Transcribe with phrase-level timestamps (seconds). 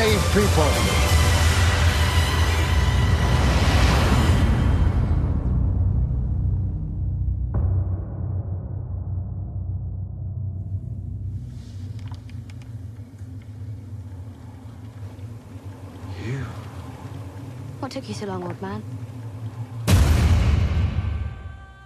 [0.00, 0.64] save people.
[17.80, 18.82] What took you so long, old man?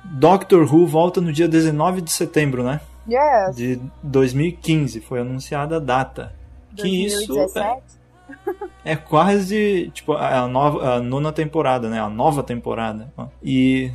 [0.05, 2.81] Doctor Who volta no dia 19 de setembro, né?
[3.09, 3.57] Yes.
[3.57, 6.33] De 2015, foi anunciada a data.
[6.77, 7.99] Que isso 2017?
[8.01, 8.04] é,
[8.85, 12.01] é quase tipo a, nova, a nona temporada, né?
[12.01, 13.13] A nova temporada.
[13.43, 13.91] E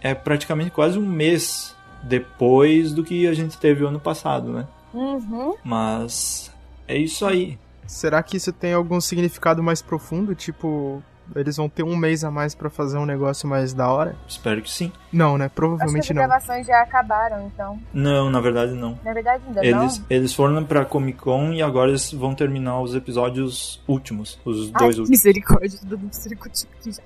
[0.00, 4.66] é praticamente quase um mês depois do que a gente teve o ano passado, né?
[4.92, 5.54] Uhum.
[5.64, 6.52] Mas
[6.86, 7.58] é isso aí.
[7.86, 10.34] Será que isso tem algum significado mais profundo?
[10.34, 11.02] Tipo,
[11.36, 14.14] eles vão ter um mês a mais pra fazer um negócio mais da hora?
[14.28, 14.92] Espero que sim.
[15.12, 15.44] Não, né?
[15.44, 16.26] Acho que Provavelmente as não.
[16.26, 17.78] gravações já acabaram, então.
[17.92, 18.98] Não, na verdade não.
[19.04, 20.06] Na verdade, ainda Eles, não.
[20.08, 24.38] eles foram pra Comic Con e agora eles vão terminar os episódios últimos.
[24.44, 25.10] Os Ai, dois últimos.
[25.10, 27.02] misericórdia, tudo misericórdia aqui já.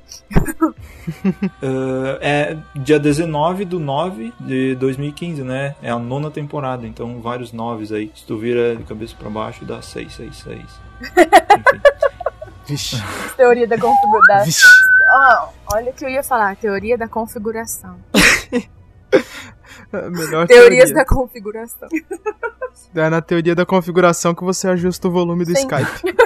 [1.62, 5.74] Uh, é dia 19 do 9 de 2015, né?
[5.82, 8.10] É a nona temporada, então vários noves aí.
[8.14, 10.60] Se tu vira de cabeça pra baixo, dá 666.
[11.16, 12.15] Enfim.
[12.66, 12.96] Vixe.
[13.36, 14.44] Teoria da configuração.
[14.44, 14.66] Vixe.
[15.08, 17.96] Ó, olha o que eu ia falar, teoria da configuração.
[19.90, 20.94] Teorias teoria.
[20.94, 21.88] da configuração.
[22.94, 25.66] É na teoria da configuração que você ajusta o volume do Sim.
[25.66, 26.16] Skype.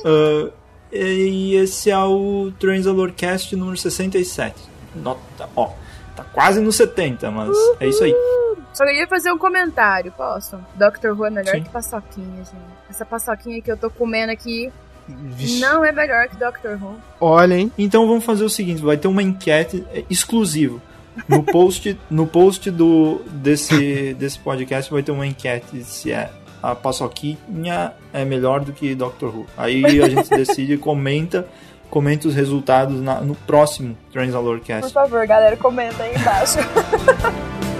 [0.00, 0.52] Uh,
[0.92, 4.62] e esse é o Transalorcast número 67.
[4.94, 5.70] Nota, ó,
[6.16, 8.14] tá quase no 70, mas é isso aí.
[8.72, 10.56] Só queria fazer um comentário, posso?
[10.74, 11.10] Dr.
[11.10, 11.62] Who é melhor Sim.
[11.64, 12.74] que paçoquinha, gente.
[12.88, 14.72] Essa paçoquinha que eu tô comendo aqui
[15.08, 15.60] Vixe.
[15.60, 16.82] não é melhor que Dr.
[16.82, 16.96] Who.
[17.20, 17.70] Olha, hein?
[17.76, 20.78] Então vamos fazer o seguinte, vai ter uma enquete é, exclusiva.
[21.28, 26.30] No post, no post do, desse, desse podcast vai ter uma enquete se é
[26.62, 29.46] a paçoquinha é melhor do que Doctor Who.
[29.56, 31.46] Aí a gente decide e comenta,
[31.90, 34.92] comenta os resultados na- no próximo Por Transalorcast.
[34.92, 36.56] favor, galera, comenta aí embaixo.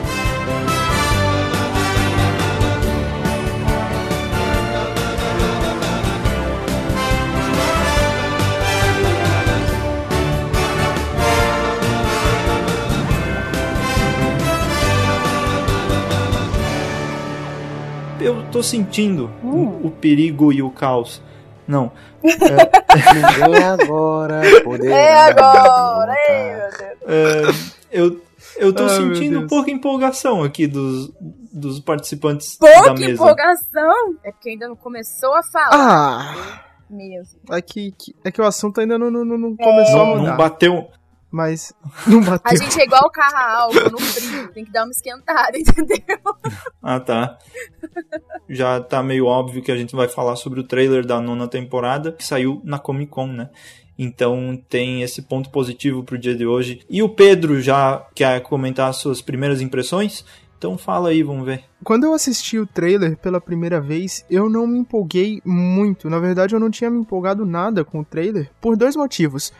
[18.24, 19.80] Eu tô sentindo Hum.
[19.82, 21.22] o, o perigo e o caos.
[21.66, 21.90] Não.
[22.22, 24.94] Ninguém agora poderá.
[24.96, 26.14] É agora!
[26.28, 26.98] Ei, meu Deus.
[27.06, 28.20] É, eu,
[28.58, 31.12] eu tô Ai, meu sentindo pouca empolgação aqui dos,
[31.52, 33.12] dos participantes da Pouca mesa.
[33.12, 33.92] empolgação!
[34.24, 36.60] É porque ainda não começou a falar Ah!
[36.90, 37.38] mesmo.
[37.50, 40.30] É que, é que o assunto ainda não, não, não- não começou a Não, mudar.
[40.30, 40.88] não bateu.
[41.34, 41.74] Mas
[42.06, 42.56] não A bateu.
[42.62, 46.16] gente é igual carro a álcool no frio, tem que dar uma esquentada, entendeu?
[46.80, 47.36] Ah, tá.
[48.48, 52.12] Já tá meio óbvio que a gente vai falar sobre o trailer da nona temporada
[52.12, 53.50] que saiu na Comic Con, né?
[53.98, 56.82] Então tem esse ponto positivo pro dia de hoje.
[56.88, 60.24] E o Pedro já quer comentar as suas primeiras impressões?
[60.56, 61.64] Então fala aí, vamos ver.
[61.82, 66.08] Quando eu assisti o trailer pela primeira vez, eu não me empolguei muito.
[66.08, 69.52] Na verdade, eu não tinha me empolgado nada com o trailer por dois motivos.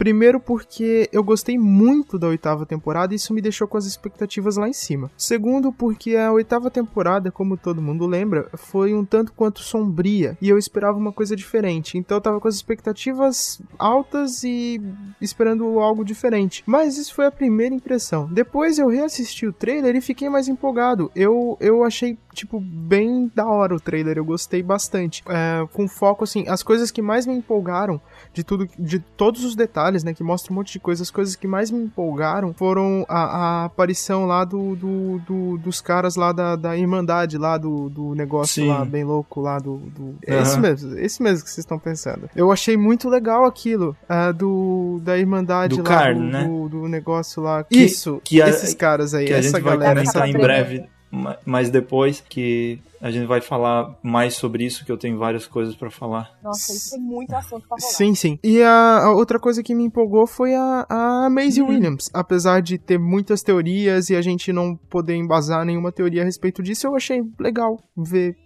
[0.00, 4.56] Primeiro, porque eu gostei muito da oitava temporada e isso me deixou com as expectativas
[4.56, 5.10] lá em cima.
[5.14, 10.48] Segundo, porque a oitava temporada, como todo mundo lembra, foi um tanto quanto sombria e
[10.48, 11.98] eu esperava uma coisa diferente.
[11.98, 14.80] Então eu tava com as expectativas altas e
[15.20, 16.62] esperando algo diferente.
[16.64, 18.26] Mas isso foi a primeira impressão.
[18.32, 21.12] Depois eu reassisti o trailer e fiquei mais empolgado.
[21.14, 24.16] Eu, eu achei, tipo, bem da hora o trailer.
[24.16, 25.22] Eu gostei bastante.
[25.28, 28.00] É, com foco, assim, as coisas que mais me empolgaram
[28.32, 30.14] de tudo, de todos os detalhes detalhes, né?
[30.14, 31.08] Que mostra um monte de coisas.
[31.08, 35.80] As coisas que mais me empolgaram foram a, a aparição lá do, do, do- dos
[35.80, 38.68] caras lá da, da Irmandade, lá do, do negócio Sim.
[38.68, 39.76] lá, bem louco lá do.
[39.78, 40.16] do...
[40.28, 40.42] Aham.
[40.42, 42.28] Esse mesmo, esse mesmo que vocês estão pensando.
[42.34, 46.44] Eu achei muito legal aquilo, ah, do da Irmandade Do lá, Karn, do, né?
[46.44, 47.64] do, do negócio lá.
[47.64, 50.00] Que- Isso, que a- esses caras aí, que a essa gente vai galera.
[50.00, 54.84] comentar essa em breve, ma- mas depois que a gente vai falar mais sobre isso,
[54.84, 56.30] que eu tenho várias coisas pra falar.
[56.42, 57.92] Nossa, isso tem muito assunto pra rolar.
[57.92, 58.38] Sim, sim.
[58.42, 62.10] E a, a outra coisa que me empolgou foi a, a Maisie Williams.
[62.12, 66.62] Apesar de ter muitas teorias e a gente não poder embasar nenhuma teoria a respeito
[66.62, 68.36] disso, eu achei legal ver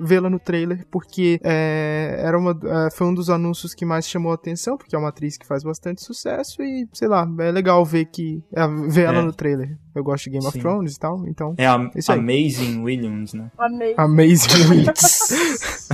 [0.00, 4.32] vê-la no trailer, porque é, era uma, é, foi um dos anúncios que mais chamou
[4.32, 7.84] a atenção, porque é uma atriz que faz bastante sucesso e, sei lá, é legal
[7.84, 9.22] ver que é, ver ela É.
[9.22, 9.76] no trailer.
[9.94, 10.60] Eu gosto de Game of Sim.
[10.60, 11.54] Thrones e tal, então...
[11.58, 12.18] É a Isso aí.
[12.18, 13.50] Amazing Williams, né?
[13.58, 13.85] Amei.
[13.96, 15.88] A Maisie Williams.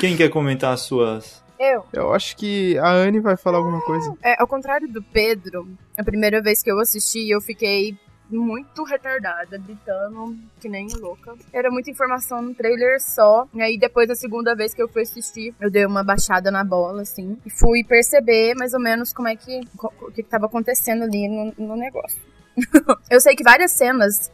[0.00, 1.42] Quem quer comentar as suas?
[1.58, 1.84] Eu.
[1.92, 4.16] eu acho que a Anne vai falar alguma coisa.
[4.22, 7.98] É, ao contrário do Pedro, a primeira vez que eu assisti, eu fiquei
[8.30, 11.34] muito retardada, gritando que nem louca.
[11.52, 13.46] Era muita informação no trailer só.
[13.52, 16.64] E aí, depois, da segunda vez que eu fui assistir, eu dei uma baixada na
[16.64, 17.36] bola, assim.
[17.44, 19.60] E fui perceber mais ou menos como é que.
[19.82, 22.18] o que, que tava acontecendo ali no, no negócio.
[23.10, 24.30] eu sei que várias cenas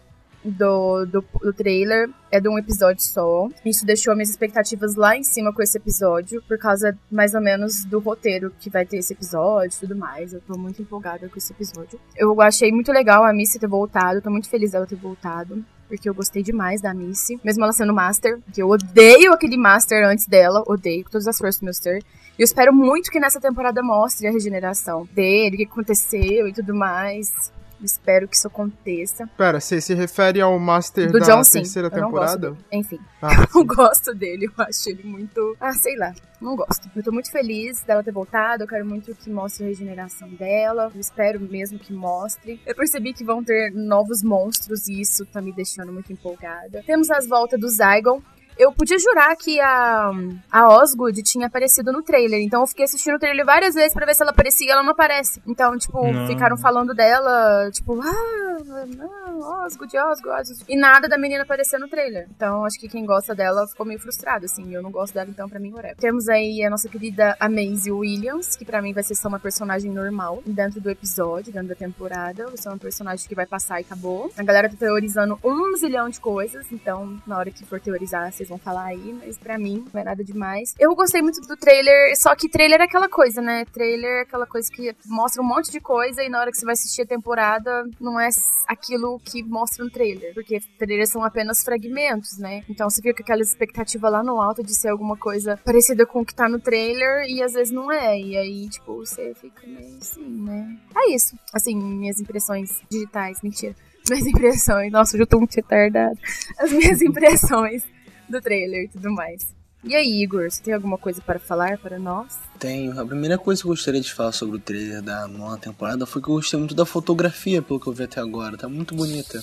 [0.51, 3.49] do, do, do trailer é de um episódio só.
[3.65, 7.85] Isso deixou minhas expectativas lá em cima com esse episódio, por causa mais ou menos
[7.85, 10.33] do roteiro que vai ter esse episódio e tudo mais.
[10.33, 11.99] Eu tô muito empolgada com esse episódio.
[12.17, 15.65] Eu achei muito legal a Missy ter voltado, tô muito feliz dela ter voltado.
[15.89, 17.39] Porque eu gostei demais da Missy.
[17.45, 18.41] Mesmo ela sendo Master.
[18.53, 20.65] Que eu odeio aquele Master antes dela.
[20.67, 22.03] Odeio com todas as forças do meu ser.
[22.37, 26.53] E eu espero muito que nessa temporada mostre a regeneração dele, o que aconteceu e
[26.53, 27.53] tudo mais.
[27.83, 29.27] Espero que isso aconteça.
[29.37, 31.53] Pera, você se refere ao Master Do da John Sim.
[31.61, 32.57] terceira gosto temporada?
[32.73, 32.99] Enfim.
[33.21, 33.49] Ah, Eu sim.
[33.55, 35.57] não gosto dele, eu acho ele muito.
[35.61, 36.91] Ah, sei lá, não gosto.
[36.95, 40.91] Eu tô muito feliz dela ter voltado, eu quero muito que mostre a regeneração dela,
[40.95, 42.61] eu espero mesmo que mostre.
[42.67, 46.83] Eu percebi que vão ter novos monstros e isso tá me deixando muito empolgada.
[46.87, 48.21] Temos as voltas do Zygon.
[48.59, 50.11] Eu podia jurar que a,
[50.51, 54.07] a Osgood tinha aparecido no trailer, então eu fiquei assistindo o trailer várias vezes pra
[54.07, 55.43] ver se ela aparecia e ela não aparece.
[55.47, 56.27] Então, tipo, Não.
[56.27, 60.65] ficaram falando dela, tipo, ah, não, Osgood, Osgood, Osgood.
[60.69, 62.27] E nada da menina aparecer no trailer.
[62.35, 64.73] Então, acho que quem gosta dela ficou meio frustrado, assim.
[64.75, 65.97] Eu não gosto dela, então, pra mim, whatever.
[65.97, 69.91] Temos aí a nossa querida Maisie Williams, que pra mim vai ser só uma personagem
[69.91, 72.47] normal dentro do episódio, dentro da temporada.
[72.47, 74.31] Vai ser uma personagem que vai passar e acabou.
[74.37, 78.49] A galera tá teorizando um zilhão de coisas, então, na hora que for teorizar, vocês
[78.49, 80.75] vão falar aí, mas pra mim, não é nada demais.
[80.79, 83.65] Eu gostei muito do trailer, só que trailer é aquela coisa, né?
[83.67, 86.65] Trailer é aquela coisa que mostra um monte de coisa e na hora que você
[86.65, 88.29] vai assistir a temporada, não é
[88.67, 90.33] aquilo que mostra no trailer.
[90.33, 92.63] Porque trailers são apenas fragmentos, né?
[92.69, 96.21] Então você fica com aquela expectativa lá no alto de ser alguma coisa parecida com
[96.21, 98.19] o que tá no trailer e às vezes não é.
[98.19, 100.79] E aí, tipo, você fica meio assim, né?
[100.97, 101.37] É isso.
[101.53, 103.75] Assim, minhas impressões digitais, mentira.
[104.09, 104.93] Minhas impressões.
[104.93, 106.17] Nossa, eu já tô muito retardada.
[106.59, 107.83] As minhas impressões
[108.29, 109.55] do trailer e tudo mais.
[109.85, 112.39] E aí, Igor, você tem alguma coisa para falar para nós?
[112.59, 112.99] Tenho.
[113.01, 116.21] A primeira coisa que eu gostaria de falar sobre o trailer da nova temporada foi
[116.21, 118.57] que eu gostei muito da fotografia, pelo que eu vi até agora.
[118.57, 119.39] Tá muito bonita.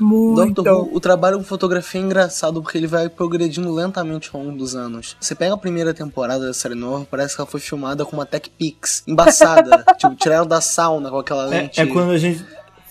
[0.00, 4.56] Doctor Who, o trabalho com fotografia é engraçado porque ele vai progredindo lentamente ao longo
[4.58, 5.16] dos anos.
[5.20, 8.26] Você pega a primeira temporada da série nova, parece que ela foi filmada com uma
[8.26, 9.84] Tech Pix embaçada.
[9.96, 11.80] tipo, tiraram da sauna com aquela É, lente.
[11.80, 12.44] é quando a gente,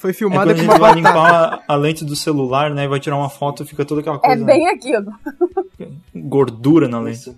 [0.04, 1.16] Foi é filmada a com gente uma vai batata.
[1.16, 2.84] limpar a, a lente do celular, né?
[2.84, 4.44] e Vai tirar uma foto, fica toda aquela É coisa.
[4.44, 5.14] bem aquilo.
[6.14, 7.20] Gordura na lente.
[7.20, 7.36] Isso.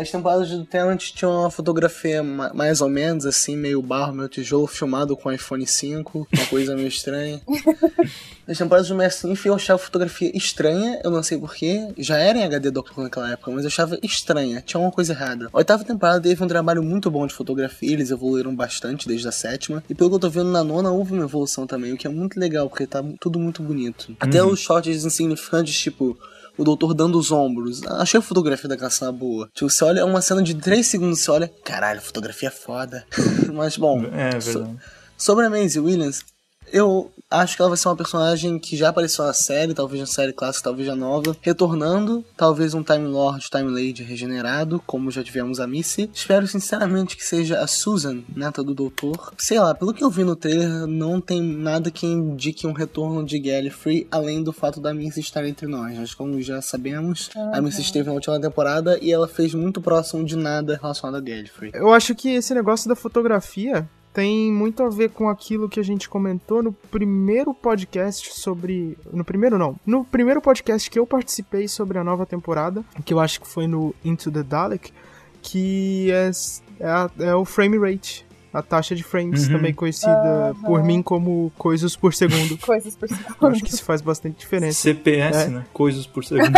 [0.00, 4.28] As temporadas do Tenant tinham uma fotografia ma- mais ou menos assim, meio barro, meio
[4.28, 7.40] tijolo, filmado com iPhone 5, uma coisa meio estranha.
[8.48, 12.16] As temporadas do Mestre Inf eu achava a fotografia estranha, eu não sei porquê, já
[12.16, 15.48] era em HD Doctor naquela época, mas eu achava estranha, tinha alguma coisa errada.
[15.52, 19.32] A oitava temporada teve um trabalho muito bom de fotografia, eles evoluíram bastante desde a
[19.32, 22.06] sétima, e pelo que eu tô vendo na nona houve uma evolução também, o que
[22.06, 24.14] é muito legal, porque tá tudo muito bonito.
[24.20, 26.16] Até os shots insignificantes, tipo
[26.58, 27.82] o doutor dando os ombros.
[27.86, 29.48] Achei a fotografia daquela cena boa.
[29.54, 33.04] Tipo, você olha uma cena de 3 segundos, você olha, caralho, fotografia é foda.
[33.52, 34.78] Mas bom, É so- verdade.
[35.16, 36.20] sobre a Maisie Williams,
[36.72, 40.06] eu acho que ela vai ser uma personagem que já apareceu na série, talvez na
[40.06, 45.22] série clássica, talvez na nova, retornando, talvez um Time Lord, Time Lady regenerado, como já
[45.22, 46.10] tivemos a Missy.
[46.12, 49.32] Espero sinceramente que seja a Susan, neta do doutor.
[49.36, 53.24] Sei lá, pelo que eu vi no trailer, não tem nada que indique um retorno
[53.24, 55.98] de Gallifrey, além do fato da Missy estar entre nós.
[55.98, 60.24] Nós, como já sabemos, a Missy esteve na última temporada e ela fez muito próximo
[60.24, 61.72] de nada relacionado a Gallifrey.
[61.74, 65.82] Eu acho que esse negócio da fotografia tem muito a ver com aquilo que a
[65.82, 68.96] gente comentou no primeiro podcast sobre.
[69.12, 69.78] No primeiro não.
[69.84, 73.66] No primeiro podcast que eu participei sobre a nova temporada, que eu acho que foi
[73.66, 74.90] no Into the Dalek.
[75.42, 76.30] que é,
[76.80, 78.25] é, é o frame rate.
[78.58, 79.52] A taxa de frames, Uhum.
[79.56, 82.56] também conhecida por mim como coisas por segundo.
[82.64, 83.46] Coisas por Eu segundo.
[83.52, 84.80] acho que isso faz bastante diferença.
[84.80, 85.48] CPS, É.
[85.48, 85.64] né?
[85.72, 86.50] Coisas por segundo.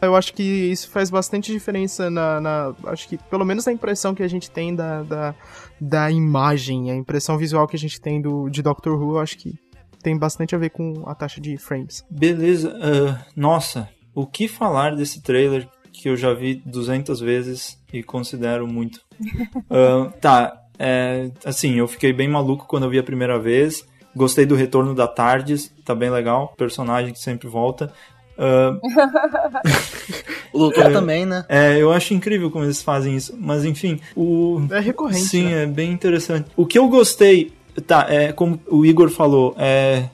[0.00, 4.14] Eu acho que isso faz bastante diferença na, na- Acho que, pelo menos na impressão
[4.14, 5.34] que a gente tem da, da,
[5.80, 9.36] da imagem, a impressão visual que a gente tem do, de Doctor Who, eu acho
[9.38, 9.54] que
[10.02, 12.04] tem bastante a ver com a taxa de frames.
[12.10, 12.72] Beleza.
[12.80, 15.68] ah, nossa, o que falar desse trailer
[16.00, 19.00] que eu já vi 200 vezes e considero muito?
[19.70, 23.84] Ah, tá, é, assim, eu fiquei bem maluco quando eu vi a primeira vez.
[24.14, 26.54] Gostei do retorno da Tardes, tá bem legal.
[26.56, 27.92] Personagem que sempre volta.
[28.38, 28.78] Ah,
[30.52, 31.44] O doutor também, né?
[31.48, 33.36] é, eu acho incrível como eles fazem isso.
[33.38, 34.62] Mas enfim, o.
[34.70, 35.64] É recorrente, Sim, né?
[35.64, 36.48] é bem interessante.
[36.56, 37.52] O que eu gostei,
[37.86, 40.08] tá, é como o Igor falou, é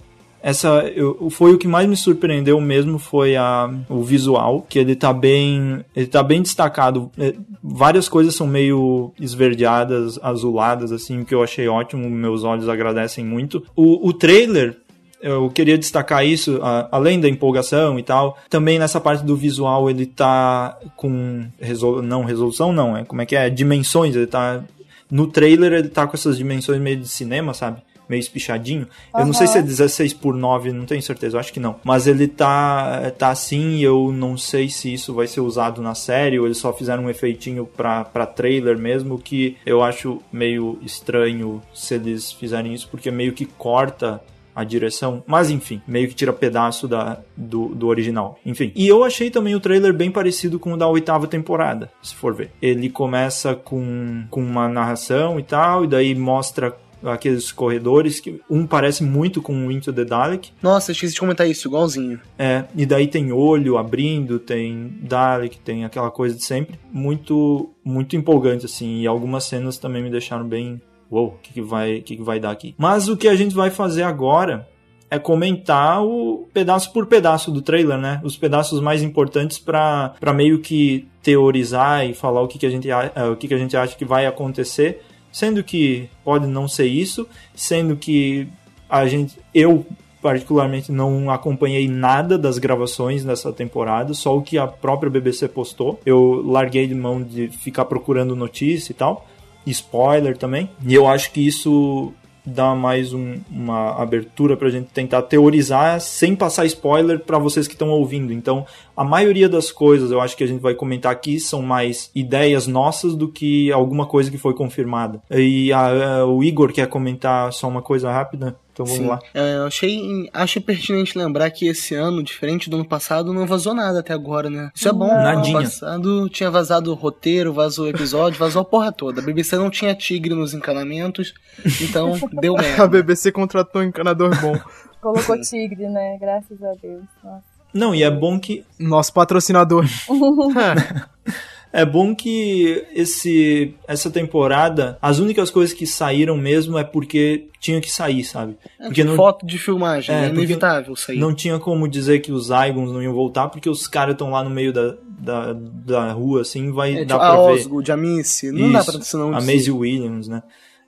[0.45, 4.95] essa eu, foi o que mais me surpreendeu mesmo foi a, o visual, que ele
[4.95, 7.11] tá bem, ele tá bem destacado.
[7.19, 12.69] É, várias coisas são meio esverdeadas, azuladas assim, o que eu achei ótimo, meus olhos
[12.69, 13.65] agradecem muito.
[13.75, 14.77] O, o trailer
[15.23, 16.61] eu queria destacar isso,
[16.93, 22.03] além da empolgação e tal, também nessa parte do visual ele tá com resol...
[22.03, 24.63] não resolução não, é como é que é, dimensões, ele tá
[25.11, 27.81] no trailer ele tá com essas dimensões meio de cinema, sabe?
[28.09, 28.87] Meio espichadinho.
[29.17, 31.77] Eu não sei se é 16 por 9, não tenho certeza, eu acho que não.
[31.85, 36.39] Mas ele tá, tá assim, eu não sei se isso vai ser usado na série
[36.39, 41.63] ou eles só fizeram um efeitinho pra, pra trailer mesmo, que eu acho meio estranho
[41.73, 44.21] se eles fizerem isso, porque meio que corta
[44.55, 48.39] a direção, mas enfim, meio que tira pedaço da, do, do original.
[48.47, 48.71] Enfim.
[48.75, 52.33] E eu achei também o trailer bem parecido com o da oitava temporada, se for
[52.35, 52.53] ver.
[52.63, 58.67] Ele começa com, com uma narração e tal, e daí mostra aqueles corredores que um
[58.67, 62.21] parece muito com o Into the Dalek, Nossa, esqueci de comentar isso, igualzinho.
[62.39, 66.79] é, e daí tem olho abrindo, tem Dalek, tem aquela coisa de sempre.
[66.93, 69.01] Muito, muito empolgante, assim.
[69.01, 70.81] E algumas cenas também me deixaram bem.
[71.11, 72.75] Uou, o que, que, vai, que, que vai dar aqui?
[72.79, 74.69] Mas o que a gente vai fazer agora
[75.11, 78.21] é comentar o pedaço por pedaço do trailer, né?
[78.25, 82.91] Os pedaços mais importantes para meio que teorizar e falar o que, que, a gente,
[82.91, 85.03] eh, o que, que a gente acha que vai acontecer.
[85.35, 87.27] Sendo que pode não ser isso,
[87.57, 88.47] sendo que
[88.89, 89.85] a gente, eu
[90.23, 95.99] particularmente não acompanhei nada das gravações dessa temporada, só o que a própria BBC postou.
[96.07, 99.27] Eu larguei de mão de ficar procurando notícia e tal,
[99.67, 100.71] spoiler também.
[100.87, 102.13] E eu acho que isso
[102.45, 107.75] dá mais um- uma abertura pra gente tentar teorizar sem passar spoiler pra vocês que
[107.75, 108.33] estão ouvindo.
[108.33, 112.11] Então, a maioria das coisas eu acho que a gente vai comentar aqui são mais
[112.15, 115.23] ideias nossas do que alguma coisa que foi confirmada.
[115.31, 118.57] E a- a- o Igor quer comentar só uma coisa rápida?
[118.75, 119.07] Então vamos Sim.
[119.07, 119.21] lá.
[119.33, 123.73] É, eu achei, achei pertinente lembrar que esse ano, diferente do ano passado, não vazou
[123.73, 124.73] nada até agora, né?
[124.75, 125.07] Isso é bom.
[125.07, 125.59] Nadinha.
[125.59, 129.21] Ano passado tinha vazado o roteiro, vazou o episódio, vazou a porra toda.
[129.21, 131.33] A BBC não tinha tigre nos encanamentos,
[131.81, 132.89] então deu A merda.
[132.89, 134.59] BBC contratou um encanador bom.
[135.01, 136.19] Colocou tigre, né?
[136.21, 137.05] Graças a Deus.
[137.23, 137.45] Nossa.
[137.73, 139.85] Não, e é bom que Nosso patrocinador.
[141.77, 147.81] É bom que esse essa temporada, as únicas coisas que saíram mesmo é porque tinha
[147.81, 148.57] que sair, sabe?
[148.79, 151.19] Porque não, Foto de filmagem, É, é, inevitável sair.
[151.19, 154.45] não tinha como dizer que os Zygons não iam voltar, porque os caras estão lá
[154.45, 157.53] no meio da, da, da rua, assim, vai É, dar tipo, pra a ver.
[157.61, 159.41] Osgood, a Missy, não dá Isso, pra isso não a.
[159.41, 160.43] Maisie Williams, né?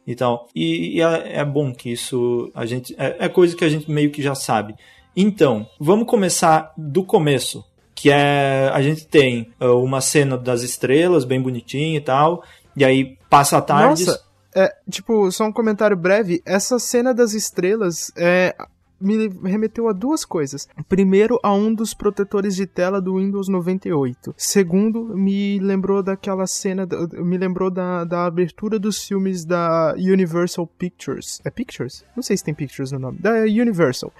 [0.06, 0.46] E tal.
[0.54, 3.90] E, e é, é bom que isso a gente é, é coisa que a gente
[3.90, 4.74] meio que já sabe.
[5.16, 7.64] Então, vamos começar do começo,
[7.96, 12.44] que é a gente tem uh, uma cena das estrelas bem bonitinha e tal,
[12.76, 14.04] e aí passa a tarde.
[14.04, 14.22] Nossa,
[14.54, 16.42] é, tipo, só um comentário breve.
[16.44, 18.54] Essa cena das estrelas é,
[19.00, 20.68] me remeteu a duas coisas.
[20.88, 24.34] Primeiro, a um dos protetores de tela do Windows 98.
[24.36, 31.40] Segundo, me lembrou daquela cena, me lembrou da, da abertura dos filmes da Universal Pictures.
[31.44, 32.04] É Pictures?
[32.14, 33.18] Não sei se tem Pictures no nome.
[33.18, 34.12] Da Universal.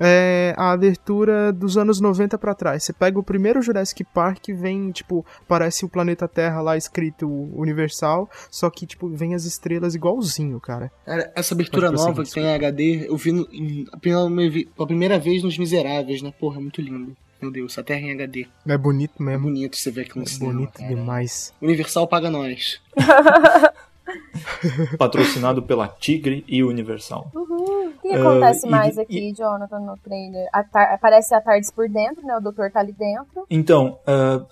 [0.00, 2.82] É a abertura dos anos 90 pra trás.
[2.82, 8.28] Você pega o primeiro Jurassic Park, vem, tipo, parece o planeta Terra lá escrito Universal,
[8.50, 10.90] só que, tipo, vem as estrelas igualzinho, cara.
[11.06, 14.28] Cara, essa abertura Pode nova prosseguir, que tem em HD, eu vi no- em- pela,
[14.74, 16.32] pela primeira vez nos Miseráveis, né?
[16.40, 17.16] Porra, é muito lindo.
[17.40, 18.46] Meu Deus, a Terra em HD.
[18.66, 19.42] É bonito É mesmo.
[19.44, 20.88] bonito você ver aquilo no É cinema, bonito cara.
[20.94, 21.52] demais.
[21.60, 22.80] Universal paga nós.
[24.98, 27.30] patrocinado pela Tigre e Universal.
[27.34, 27.88] Uhul.
[27.88, 30.46] O que acontece e- mais e- aqui, Jonathan, no trailer?
[30.52, 32.36] A tar- Aparece a Tardes por dentro, né?
[32.36, 33.46] O doutor tá ali dentro.
[33.48, 34.44] Então, uh,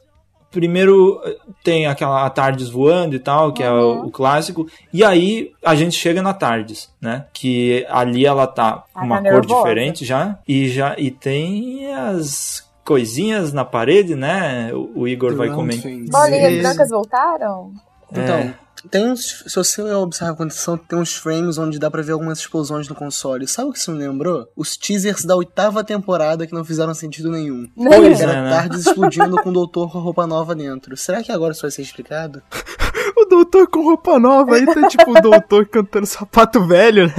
[0.51, 5.05] primeiro uh, tem aquela a Tardes voando e tal, que é o, o clássico, e
[5.05, 7.27] aí a gente chega na Tardes, né?
[7.33, 9.63] Que ali ela tá com Ela uma tá cor nervosa.
[9.63, 14.71] diferente já, e já e tem as coisinhas na parede, né?
[14.75, 15.91] O, o Igor vai comentar.
[15.91, 16.63] Bolinhas Sim.
[16.63, 17.73] brancas voltaram?
[18.11, 18.55] Então, É.
[18.91, 19.45] tem uns.
[19.47, 22.95] Se você observar a condição, tem uns frames onde dá pra ver algumas explosões no
[22.95, 23.47] console.
[23.47, 24.49] Sabe o que isso me lembrou?
[24.57, 27.69] Os teasers da oitava temporada que não fizeram sentido nenhum.
[27.77, 28.51] Pois Era é, né?
[28.51, 30.97] tardes explodindo com o doutor com a roupa nova dentro.
[30.97, 32.43] Será que agora isso vai ser explicado?
[33.17, 37.15] O doutor com roupa nova aí tá tipo o doutor cantando sapato velho, né?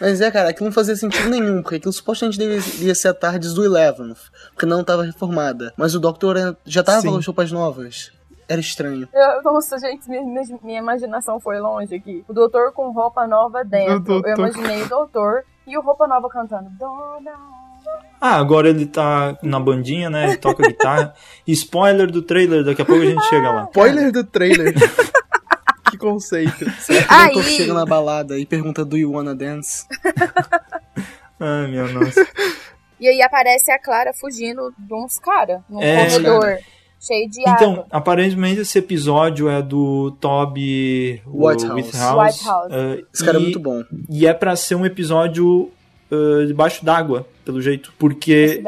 [0.00, 3.52] Mas é, cara, aquilo não fazia sentido nenhum, porque aquilo supostamente deveria ser a tardes
[3.54, 4.18] do Eleventh,
[4.52, 5.72] porque não tava reformada.
[5.76, 8.10] Mas o Doctor já tava com as roupas novas.
[8.48, 9.08] Era estranho.
[9.12, 12.24] Eu- nossa, gente, minha, minha- minha imaginação foi longe aqui.
[12.28, 14.22] O doutor com roupa nova dentro.
[14.24, 16.68] Eu imaginei o doutor e o roupa nova cantando.
[16.78, 17.32] Dona.
[18.20, 20.28] Ah, agora ele tá na bandinha, né?
[20.28, 21.12] Ele toca guitarra.
[21.46, 23.64] Spoiler do trailer, daqui a pouco a gente chega lá.
[23.64, 24.74] Spoiler do trailer.
[25.90, 26.68] que conceito.
[26.80, 29.86] Será que o Aí- Doutor chega na balada e pergunta Do you wanna dance?
[31.38, 32.26] Ai, meu nossa.
[32.98, 36.06] E aí aparece a Clara fugindo de uns caras num É.
[36.06, 36.58] corredor
[37.00, 37.86] cheio de Então, água.
[37.90, 41.72] aparentemente esse episódio é do Toby Whitehouse.
[41.82, 42.74] Whitehouse, Whitehouse.
[42.74, 43.82] eh, Esse cara é muito bom.
[44.08, 45.70] E é pra ser um episódio
[46.10, 47.92] eh, debaixo d'água, pelo jeito.
[47.98, 48.60] Porque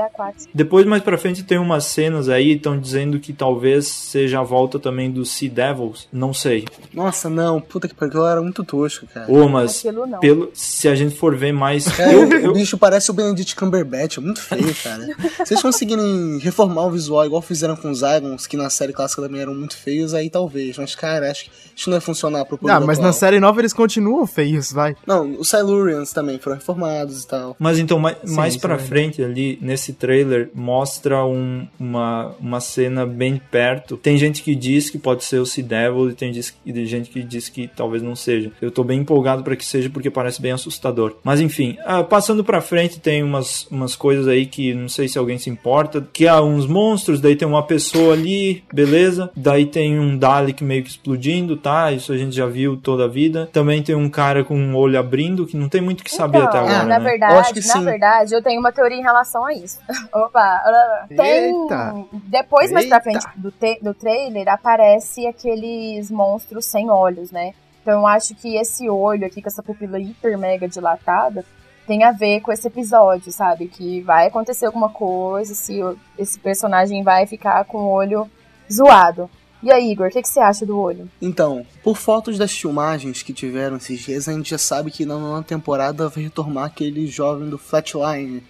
[0.54, 4.78] depois, mais pra frente, tem umas cenas aí, estão dizendo que talvez seja a volta
[4.78, 6.08] também dos Sea Devils.
[6.12, 6.64] Não sei.
[6.94, 9.30] Nossa, não, puta que pariu, era muito tosco, cara.
[9.30, 10.20] Ô, mas não.
[10.20, 11.88] pelo, se a gente for ver mais.
[11.88, 15.04] Cara, eu- o eu- bicho parece o Benedict Cumberbatch, é muito feio, cara.
[15.04, 19.20] Se vocês conseguirem reformar o visual igual fizeram com os Zygons, que na série clássica
[19.22, 20.78] também eram muito feios, aí talvez.
[20.78, 23.06] Mas, cara, acho que isso não ia funcionar pro público Ah, mas atual.
[23.08, 24.94] na série nova eles continuam feios, vai.
[25.06, 27.56] Não, os Silurians também foram reformados e tal.
[27.58, 32.34] Mas então, mais, Sim, mais isso pra é frente ali, nesse trailer, mostra um- uma,
[32.40, 33.96] uma cena bem perto.
[33.96, 37.48] Tem gente que diz que pode ser o Sea Devil e tem gente que diz
[37.48, 38.52] que talvez não seja.
[38.60, 41.16] Eu tô bem empolgado pra que seja porque parece bem assustador.
[41.24, 45.18] Mas enfim, ah, passando pra frente tem umas, umas coisas aí que não sei se
[45.18, 46.06] alguém se importa.
[46.12, 49.30] Que há uns monstros, daí tem uma pessoa ali, beleza.
[49.36, 51.92] Daí tem um Dalek meio que explodindo, tá?
[51.92, 53.48] Isso a gente já viu toda a vida.
[53.52, 56.38] Também tem um cara com um olho abrindo, que não tem muito o que saber
[56.38, 57.00] Então, até agora, na né?
[57.00, 57.84] verdade, Eu acho que na sim.
[57.84, 59.80] verdade, eu tenho uma teoria em relação a isso.
[60.12, 61.62] Opa, tem.
[61.62, 61.94] Eita.
[62.24, 63.02] Depois, mais pra Eita.
[63.02, 67.54] frente do, do trailer, aparece aqueles monstros sem olhos, né?
[67.82, 71.44] Então eu acho que esse olho aqui, com essa pupila hiper mega dilatada,
[71.86, 73.66] tem a ver com esse episódio, sabe?
[73.66, 75.80] Que vai acontecer alguma coisa, se
[76.18, 78.30] esse personagem vai ficar com o olho
[78.70, 79.30] zoado.
[79.62, 81.08] E aí, Igor, o que, que você acha do olho?
[81.20, 85.18] Então, por fotos das filmagens que tiveram esses dias, a gente já sabe que na
[85.18, 88.42] nona temporada vai retomar aquele jovem do Flatline.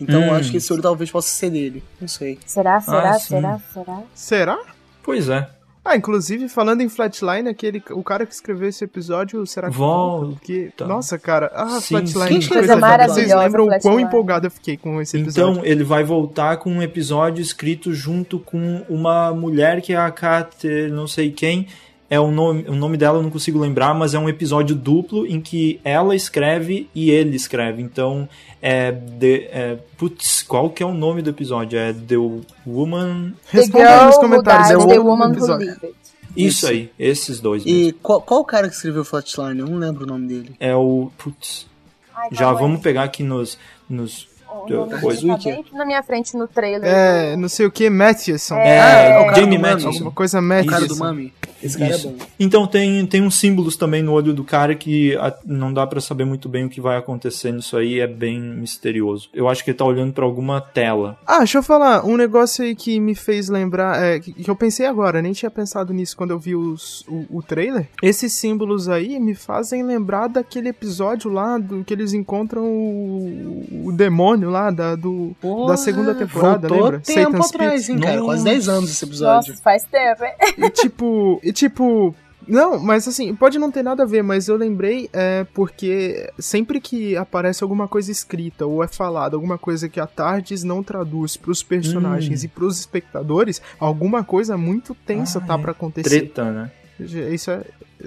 [0.00, 0.26] Então Hum.
[0.26, 1.82] eu acho que esse olho talvez possa ser dele.
[2.00, 2.38] Não sei.
[2.46, 4.02] Será, será, Ah, será, será?
[4.14, 4.58] Será?
[5.02, 5.48] Pois é.
[5.84, 10.34] Ah, inclusive, falando em Flatline, aquele, o cara que escreveu esse episódio, será que Volta.
[10.34, 12.48] Porque, nossa, cara, ah, Sim, Flatline, sim.
[12.48, 15.52] que Coisa maravilhosa, Vocês lembram o quão empolgado eu fiquei com esse episódio?
[15.54, 20.10] Então ele vai voltar com um episódio escrito junto com uma mulher que é a
[20.12, 21.66] Kat, não sei quem.
[22.12, 25.26] É o nome, o nome dela eu não consigo lembrar, mas é um episódio duplo
[25.26, 27.80] em que ela escreve e ele escreve.
[27.80, 28.28] Então
[28.60, 31.78] é, the, é putz, qual que é o nome do episódio?
[31.78, 32.16] É The
[32.66, 33.32] Woman.
[33.48, 35.66] Responda aí nos comentários, é o the Woman Who episódio.
[35.70, 35.86] Lived.
[35.86, 35.96] Isso
[36.36, 36.66] Isso.
[36.66, 37.78] aí, esses dois mesmo.
[37.78, 39.60] E qual, qual o cara que escreveu Flatline?
[39.60, 40.54] Eu não lembro o nome dele.
[40.60, 41.66] É o putz.
[42.14, 42.56] Ai, Já aí.
[42.56, 43.56] vamos pegar aqui nos
[43.88, 44.28] nos
[45.00, 45.20] coisa.
[45.22, 46.82] dele tá bem aqui na minha frente no trailer.
[46.84, 48.56] É, não sei o que, Matthewson.
[48.56, 49.58] é, Ah, é o cara Jamie.
[49.58, 49.88] Matheson.
[49.88, 51.04] Alguma coisa O cara do Matthewson.
[51.04, 51.32] Mami.
[51.62, 52.08] Esse cara Isso.
[52.08, 52.16] é bom.
[52.40, 56.00] Então tem, tem uns símbolos também no olho do cara que a- não dá pra
[56.00, 59.28] saber muito bem o que vai acontecer nisso aí, é bem misterioso.
[59.32, 61.18] Eu acho que ele tá olhando pra alguma tela.
[61.26, 64.56] Ah, deixa eu falar, um negócio aí que me fez lembrar, é, que, que eu
[64.56, 67.88] pensei agora, nem tinha pensado nisso quando eu vi os- o, o trailer.
[68.02, 73.92] Esses símbolos aí me fazem lembrar daquele episódio lá do que eles encontram o, o
[73.92, 75.34] demônio lá da, do,
[75.66, 77.00] da segunda temporada, Voltou lembra?
[77.00, 78.22] tempo Satan's atrás, hein, cara?
[78.22, 79.50] Quase 10 anos esse episódio.
[79.50, 80.32] Nossa, faz tempo, hein?
[80.58, 82.14] E tipo, e tipo.
[82.48, 86.80] Não, mas assim, pode não ter nada a ver, mas eu lembrei é, porque sempre
[86.80, 91.36] que aparece alguma coisa escrita ou é falado, alguma coisa que a Tardes não traduz
[91.36, 92.46] pros personagens Hum.
[92.46, 95.58] e pros espectadores, alguma coisa muito tensa Ah, tá é.
[95.58, 96.08] pra acontecer.
[96.08, 96.70] Treta, né?
[97.00, 97.62] Isso é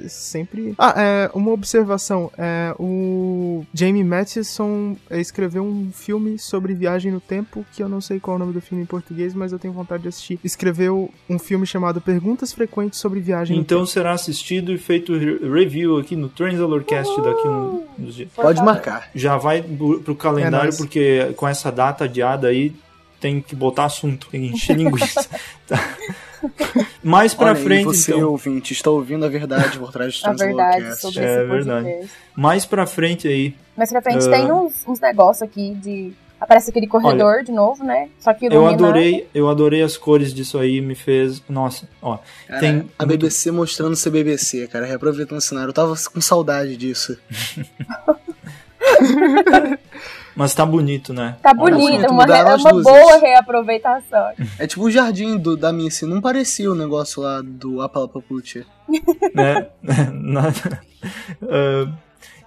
[0.08, 0.74] sempre.
[0.78, 2.30] Ah, é, uma observação.
[2.38, 8.20] É, o Jamie Matheson escreveu um filme sobre viagem no tempo, que eu não sei
[8.20, 10.40] qual é o nome do filme em português, mas eu tenho vontade de assistir.
[10.44, 15.40] Escreveu um filme chamado Perguntas Frequentes sobre Viagem no Então será assistido e feito re-
[15.50, 18.30] review aqui no Transalorcast daqui no- nos dias.
[18.36, 19.10] Pode marcar.
[19.16, 22.76] Já vai pro pro calendário, É porque com essa data adiada aí
[23.20, 25.26] tem que botar assunto, tem que encher linguiça.
[25.68, 25.80] Tá.
[27.04, 28.30] Mais pra Olha aí, frente, você, então.
[28.30, 31.86] ouvinte, está ouvindo a verdade por trás do A verdade sobre É esse verdade.
[31.88, 32.12] podcast.
[32.36, 33.56] Mais pra frente aí.
[33.78, 34.32] Mas pra frente Ah.
[34.32, 38.10] tem uns, uns negócios aqui de Aparece aquele corredor de novo, né?
[38.20, 41.42] Só que Eu ilumina- adorei, eu adorei as cores disso aí, me fez.
[41.48, 42.20] Nossa, ó.
[42.46, 45.70] Cara, tem a muito- BBC mostrando ser BBC, cara, reaproveitando o cenário.
[45.70, 47.18] Eu tava com saudade disso.
[50.36, 51.38] Mas tá bonito, né?
[51.42, 52.92] Tá bonito, uma, é uma luzes.
[52.92, 54.32] boa reaproveitação.
[54.60, 58.66] É tipo o jardim do, da Missy, não parecia o negócio lá do Apalapaput.
[59.34, 59.68] né?
[60.12, 60.82] Nada.
[61.42, 61.92] Ah,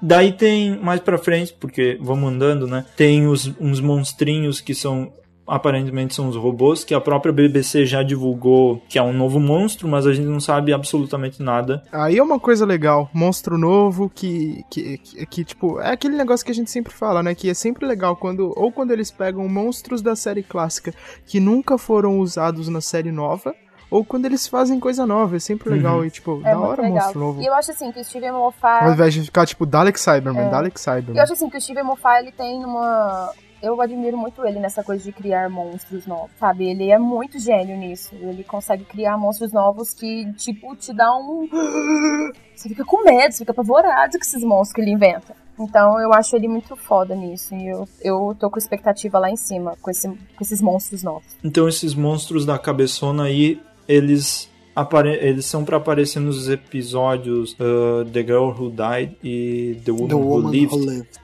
[0.03, 2.85] daí tem mais pra frente, porque vamos andando, né?
[2.97, 5.13] Tem os, uns monstrinhos que são
[5.49, 9.89] aparentemente são os robôs que a própria BBC já divulgou que é um novo monstro,
[9.89, 11.83] mas a gente não sabe absolutamente nada.
[11.93, 16.45] Aí é uma coisa legal, monstro novo que, que, que, que, tipo, é aquele negócio
[16.45, 17.35] que a gente sempre fala, né?
[17.35, 20.93] Que é sempre legal quando, ou quando eles pegam monstros da série clássica
[21.27, 23.55] que nunca foram usados na série nova,
[23.91, 26.99] ou quando eles fazem coisa nova, é sempre legal e, tipo, É da hora legal.
[26.99, 27.41] monstro novo.
[27.41, 28.93] E eu acho assim que o Steven Ao Moffat.
[28.93, 30.51] invés de ficar, tipo, Dalek Cyberman, É.
[30.51, 31.19] Dalek Eu Cyberman.
[31.23, 33.33] acho assim que o Steven Moffat ele tem uma.
[33.63, 36.69] Eu admiro muito ele nessa coisa de criar monstros novos, sabe?
[36.69, 38.15] Ele é muito gênio nisso.
[38.15, 41.49] Ele consegue criar monstros novos que, tipo, te dá um.
[42.55, 45.33] Você fica com medo, você fica apavorado com esses monstros que ele inventa.
[45.61, 47.55] Então eu acho ele muito foda nisso.
[47.55, 51.37] E eu, eu tô com expectativa lá em cima com, esse, com esses monstros novos.
[51.45, 58.05] Então esses monstros da cabeçona aí, eles apare eles são pra aparecer nos episódios ah,
[58.13, 60.77] The Girl Who Died e The Woman, The Who Woman Lived.
[60.77, 61.21] Who Lived.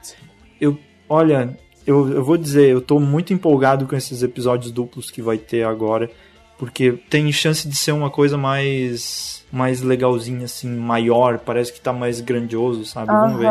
[0.59, 5.21] Eu, olha, eu, eu vou dizer, eu tô muito empolgado com esses episódios duplos que
[5.21, 6.09] vai ter agora,
[6.57, 11.93] porque tem chance de ser uma coisa mais mais legalzinha assim, maior, parece que tá
[11.93, 13.07] mais grandioso, sabe?
[13.07, 13.49] Vamos ver.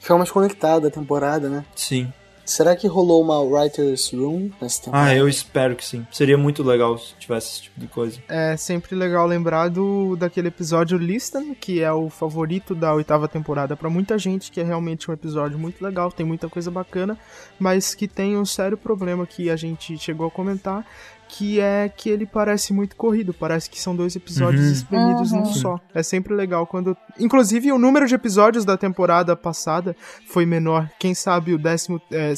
[0.00, 1.64] Fica mais conectada a temporada, né?
[1.76, 2.10] Sim.
[2.52, 5.08] Será que rolou uma Writer's Room nessa temporada?
[5.08, 6.06] Ah, eu espero que sim.
[6.12, 8.20] Seria muito legal se tivesse esse tipo de coisa.
[8.28, 13.74] É sempre legal lembrar do, daquele episódio Listen, que é o favorito da oitava temporada
[13.74, 17.18] pra muita gente, que é realmente um episódio muito legal, tem muita coisa bacana,
[17.58, 20.86] mas que tem um sério problema que a gente chegou a comentar,
[21.34, 24.72] que é que ele parece muito corrido, parece que são dois episódios Uhum.
[24.72, 25.80] espremidos num só.
[25.94, 26.94] É sempre legal quando.
[27.18, 29.96] Inclusive, o número de episódios da temporada passada
[30.28, 30.90] foi menor.
[30.98, 32.00] Quem sabe o décimo.
[32.10, 32.34] é,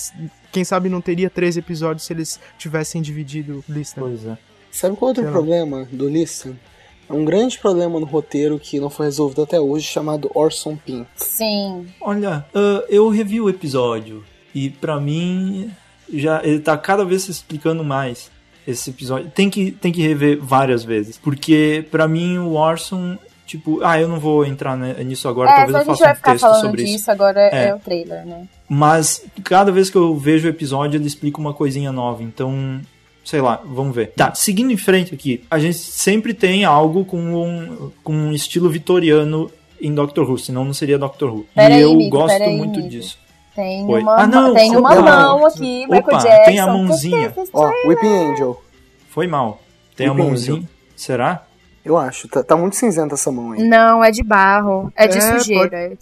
[0.52, 4.04] quem sabe não teria 13 episódios se eles tivessem dividido Listen.
[4.04, 4.38] Pois é.
[4.70, 5.32] Sabe qual é outro Sei lá.
[5.32, 6.56] problema do Listen?
[7.08, 11.04] É um grande problema no roteiro que não foi resolvido até hoje, chamado Orson Pin.
[11.16, 11.86] Sim.
[12.00, 15.70] Olha, ah, eu revi o episódio e pra mim
[16.12, 18.30] já ele tá cada vez se explicando mais
[18.66, 19.30] esse episódio.
[19.34, 24.08] Tem que tem que rever várias vezes, porque pra mim o Orson tipo, ah, eu
[24.08, 27.10] não vou entrar ne- nisso agora, É, talvez eu faça um texto sobre disso, isso.
[27.10, 27.68] agora é.
[27.68, 27.74] É.
[27.74, 28.48] o trailer, né?
[28.68, 32.80] Mas cada vez que eu vejo o episódio, ele explica uma coisinha nova, então
[33.22, 34.12] sei lá, vamos ver.
[34.16, 38.68] Tá, seguindo em frente aqui, a gente sempre tem algo com um, com um estilo
[38.70, 39.50] vitoriano
[39.80, 41.46] em Doctor Who, senão não seria Doctor Who.
[41.54, 43.18] Pera e aí, eu Mico, gosto aí, muito disso.
[43.54, 44.02] Tem Oi.
[44.02, 46.44] uma, Ah, não, tem uma mão aqui, Michael Opa, Jackson.
[46.44, 47.34] tem a mãozinha.
[47.52, 48.62] Ó, Whipping Angel.
[49.08, 49.60] Foi mal.
[49.96, 50.68] Tem a mãozinha.
[50.96, 51.44] Será?
[51.84, 52.26] Eu acho.
[52.28, 53.62] Tá, tá muito cinzenta essa mão aí.
[53.62, 54.90] Não, é de barro.
[54.96, 55.92] É de É, sujeira.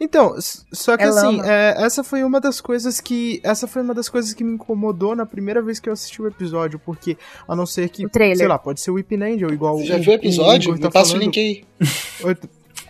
[0.00, 3.40] Então, s- só que É assim, é, essa foi uma das coisas que.
[3.44, 6.26] Essa foi uma das coisas que me incomodou na primeira vez que eu assisti o
[6.28, 8.06] episódio, porque, a não ser que.
[8.06, 8.36] O trailer.
[8.38, 10.78] Sei lá, pode ser o Whipping Angel, igual Você já viu o episódio?
[10.78, 11.22] Tá Me passa o falando.
[11.24, 12.36] link aí.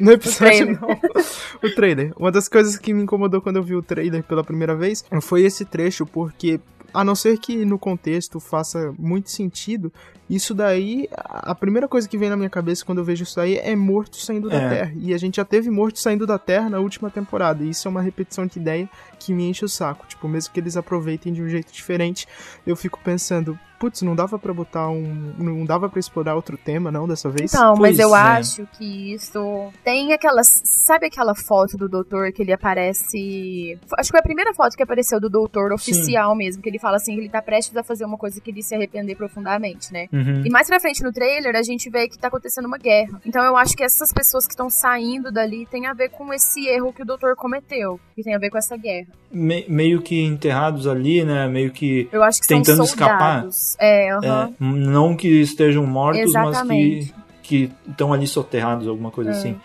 [0.00, 0.80] O- No episódio trailer.
[0.80, 0.88] não.
[1.70, 2.12] O trailer.
[2.16, 5.42] Uma das coisas que me incomodou quando eu vi o trailer pela primeira vez foi
[5.42, 6.58] esse trecho, porque
[6.92, 9.92] a não ser que no contexto faça muito sentido,
[10.30, 13.56] isso daí, a primeira coisa que vem na minha cabeça quando eu vejo isso daí
[13.58, 14.68] é morto saindo da É.
[14.68, 14.92] Terra.
[14.96, 17.62] E a gente já teve morto saindo da Terra na última temporada.
[17.62, 20.06] E isso é uma repetição de ideia que me enche o saco.
[20.06, 22.26] Tipo, mesmo que eles aproveitem de um jeito diferente,
[22.66, 25.34] eu fico pensando, putz, não dava pra botar um.
[25.38, 27.52] Não dava pra explorar outro tema, não, dessa vez?
[27.52, 28.18] Então, mas Pois eu é.
[28.20, 29.70] acho que isso.
[29.84, 30.46] Tem aquelas.
[30.64, 33.78] Sabe aquela foto do doutor que ele aparece.
[33.98, 36.96] Acho que foi a primeira foto que apareceu do doutor oficial mesmo, que ele fala
[36.96, 40.08] assim que ele tá prestes a fazer uma coisa que ele se arrepender profundamente, né?
[40.12, 40.42] Uhum.
[40.44, 43.20] E mais pra frente no trailer, a gente vê que tá acontecendo uma guerra.
[43.24, 46.66] Então eu acho que essas pessoas que estão saindo dali tem a ver com esse
[46.66, 47.98] erro que o doutor cometeu.
[48.14, 49.06] Que tem a ver com essa guerra.
[49.30, 51.46] Me- meio que enterrados ali, né?
[51.48, 52.08] Meio que.
[52.12, 53.46] Eu acho que Tentando são escapar.
[53.78, 54.52] É, aham.
[54.60, 56.96] é, não que estejam mortos, Exatamente.
[56.98, 59.32] mas que que estão ali soterrados, alguma coisa É.
[59.34, 59.56] assim.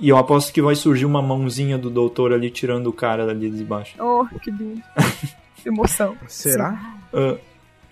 [0.00, 3.48] E eu aposto que vai surgir uma mãozinha do doutor ali tirando o cara ali
[3.50, 3.94] de baixo.
[4.02, 4.82] Oh, que lindo.
[5.64, 6.14] Emoção.
[6.28, 6.78] Será?
[7.12, 7.36] Ah,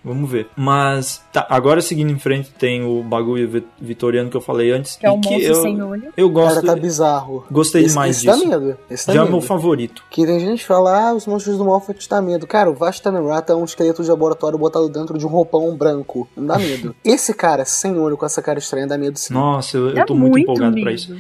[0.05, 0.49] vamos ver.
[0.57, 4.97] Mas, tá, agora seguindo em frente, tem o bagulho vi- vitoriano que eu falei antes.
[4.97, 6.13] Que é um que monstro eu, sem olho.
[6.17, 6.55] eu gosto.
[6.63, 7.45] Cara, tá bizarro.
[7.51, 8.39] Gostei esse, demais esse disso.
[8.51, 8.79] dá medo.
[8.91, 10.03] Esse dá Já é meu favorito.
[10.11, 12.47] Que tem gente que fala, ah, os monstros do Moffat dá medo.
[12.47, 16.29] Cara, o Vasta Rata é um esqueleto de laboratório botado dentro de um roupão branco.
[16.37, 16.95] Não dá medo.
[17.05, 19.33] Esse cara, sem olho, com essa cara estranha, dá medo sim.
[19.33, 20.91] Nossa, eu, eu tô muito empolgado pra medo.
[20.95, 21.17] isso.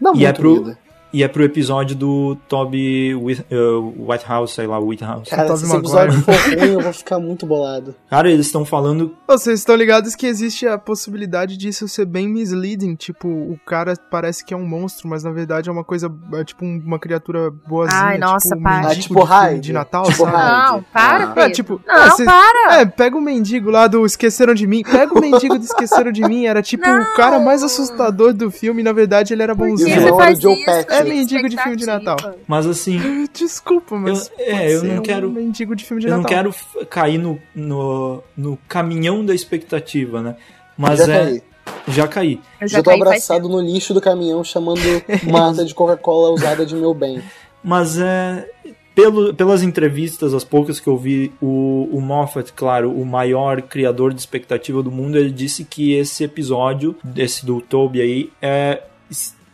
[0.00, 0.78] Dá E muito é pro- medo.
[1.18, 5.30] E é pro episódio do Toby Whit- uh, Whitehouse, sei lá, Whitehouse.
[5.30, 7.94] Cara, Tobey se esse episódio for ruim, eu vou ficar muito bolado.
[8.10, 9.16] Cara, eles estão falando.
[9.26, 14.44] Vocês estão ligados que existe a possibilidade disso ser bem misleading, tipo, o cara parece
[14.44, 17.50] que é um monstro, mas na verdade é uma coisa, é tipo um- uma criatura
[17.66, 18.74] boazinha, Ai, nossa, tipo um para.
[18.88, 19.60] mendigo Ah, tipo Hyde.
[19.60, 20.32] de Natal, Tipo sabe?
[20.36, 21.40] Não, para, Ah.
[21.46, 22.80] É, tipo, Não, ah, cê- para!
[22.80, 24.82] É, pega o mendigo lá do Esqueceram de Mim.
[24.82, 26.44] Pega o mendigo do Esqueceram de Mim.
[26.46, 27.02] Era tipo Não.
[27.02, 28.82] o cara mais assustador do filme.
[28.82, 29.88] Na verdade, ele era Por que bonzinho.
[29.94, 30.70] Sim, você não, faz o Joe isso?
[30.70, 32.16] É mendigo de filme de Natal.
[32.46, 32.98] Mas assim,
[33.34, 34.30] Desculpa, mas.
[34.38, 36.36] Eu- é, pode eu ser não um quero- mendigo de filme de eu não Natal.
[36.36, 40.36] quero f- cair no, no, no caminhão da expectativa, né?
[40.76, 41.18] Mas já é.
[41.24, 41.42] caí.
[41.88, 42.40] Já caí.
[42.60, 44.80] Eu Já já tô abraçado no lixo do caminhão chamando
[45.26, 47.20] uma lata de Coca-Cola usada de meu bem.
[47.62, 48.48] Mas é.
[48.94, 54.14] Pelo, pelas entrevistas, as poucas que eu vi, o, o Moffat, claro, o maior criador
[54.14, 58.82] de expectativa do mundo, ele disse que esse episódio, esse do Toby aí, é,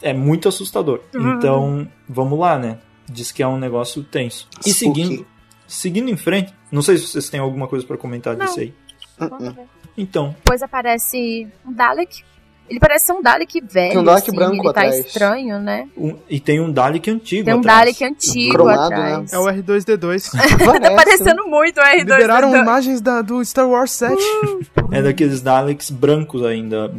[0.02, 1.00] é muito assustador.
[1.14, 2.78] Então, vamos lá, né?
[3.08, 4.48] Diz que é um negócio tenso.
[4.64, 5.02] E Spooky.
[5.04, 5.26] seguindo,
[5.66, 8.46] seguindo em frente, não sei se vocês têm alguma coisa pra comentar Não.
[8.46, 8.74] disso aí.
[9.18, 9.54] Ver.
[9.96, 12.24] Então, Depois aparece um Dalek.
[12.70, 13.90] Ele parece ser um Dalek velho.
[13.90, 14.98] Tem um Dalek assim, branco ele tá atrás.
[15.06, 15.88] estranho, né?
[15.96, 17.78] um- e tem um Dalek antigo Tem um atrás.
[17.80, 19.32] Dalek antigo Cromado, atrás.
[19.32, 20.30] É o R2D2.
[20.32, 21.98] Tá Parece, parecendo muito o R2.
[21.98, 22.62] Liberaram D2.
[22.62, 24.16] imagens da, do Star Wars 7.
[24.92, 26.94] É daqueles Daleks brancos ainda.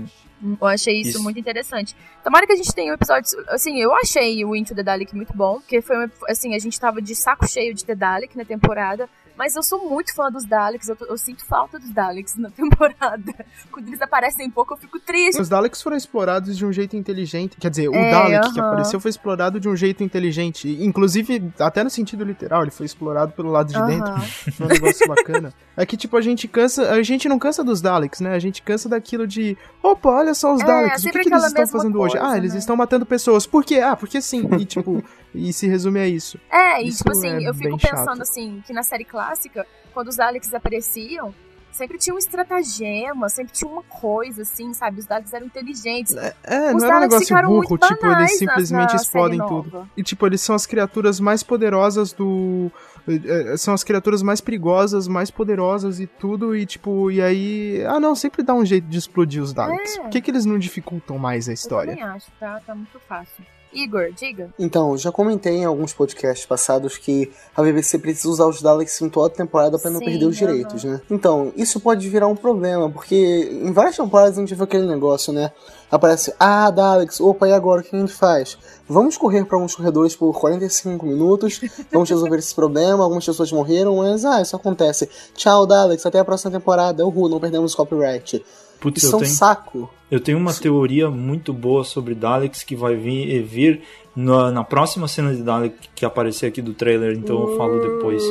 [0.59, 1.23] Eu achei isso, Isso.
[1.23, 1.95] muito interessante.
[2.23, 3.29] Tomara que a gente tenha um episódio.
[3.47, 7.01] Assim, eu achei o Into the Dalek muito bom, porque foi assim, a gente tava
[7.01, 9.09] de saco cheio de ter Dalek na temporada.
[9.43, 13.45] Mas eu sou muito fã dos Daleks, eu, eu sinto falta dos Daleks na temporada.
[13.69, 15.41] Quando eles aparecem pouco, eu fico triste.
[15.41, 17.57] Os Daleks foram explorados de um jeito inteligente.
[17.59, 18.69] Quer dizer, o É, Dalek que aham.
[18.69, 20.69] apareceu foi explorado de um jeito inteligente.
[20.81, 24.13] Inclusive, até no sentido literal, ele foi explorado pelo lado de dentro.
[24.13, 24.21] Aham.
[24.53, 25.53] Foi um negócio bacana.
[25.75, 26.91] É que, tipo, a gente cansa.
[26.91, 28.33] A gente não cansa dos Daleks, né?
[28.35, 29.57] A gente cansa daquilo de.
[29.81, 31.03] Opa, olha só os É, Daleks.
[31.03, 32.13] O que, que eles estão fazendo hoje?
[32.17, 32.59] coisa, Ah, eles né?
[32.59, 33.45] estão matando pessoas.
[33.45, 33.79] Por quê?
[33.79, 34.47] Ah, porque sim.
[34.57, 35.03] E, tipo,
[35.33, 36.39] e se resume a isso.
[36.51, 38.21] É, e Isso tipo assim, é eu fico pensando chato.
[38.21, 41.33] assim, que na série clássica, quando os Daleks apareciam,
[41.71, 44.99] sempre tinha um estratagema, sempre tinha uma coisa, assim, sabe?
[44.99, 46.15] Os Daleks eram inteligentes.
[46.15, 46.33] É,
[46.73, 49.89] Os não era um Daleks negócio burro, tipo, eles simplesmente na explodem tudo.
[49.97, 52.71] E, tipo, eles são as criaturas mais poderosas do.
[53.07, 56.55] eh, São as criaturas mais perigosas, mais poderosas e tudo.
[56.55, 57.83] E, tipo, e aí.
[57.87, 59.97] Ah, não, sempre dá um jeito de explodir os Daleks.
[59.97, 60.01] É.
[60.01, 61.93] Por que, que eles não dificultam mais a Eu história?
[61.95, 62.61] também acho, tá?
[62.65, 63.43] Tá muito fácil.
[63.73, 64.53] Igor, diga.
[64.57, 69.09] Então, já comentei em alguns podcasts passados que a BBC precisa usar os Daleks em
[69.09, 71.01] toda a temporada pra não Sim, perder os direitos, né?
[71.09, 75.33] Então, isso pode virar um problema, porque em várias temporadas a gente viu aquele negócio,
[75.33, 75.51] né?
[75.93, 78.57] Aparece, ah, Daleks, opa, e agora o que a gente faz?
[78.89, 83.97] Vamos correr pra alguns corredores por 45 minutos, vamos resolver esse problema, algumas pessoas morreram,
[83.97, 85.07] mas ah, isso acontece.
[85.35, 87.05] Tchau, Daleks, até a próxima temporada.
[87.05, 88.43] Uhul, não perdemos copyright.
[88.79, 89.89] Putz, Isso é um tenho, saco.
[90.09, 93.83] eu tenho uma teoria muito boa sobre Daleks que vai vir, vir
[94.15, 98.23] na, na próxima cena de Dalek que aparecer aqui do trailer, então eu falo depois.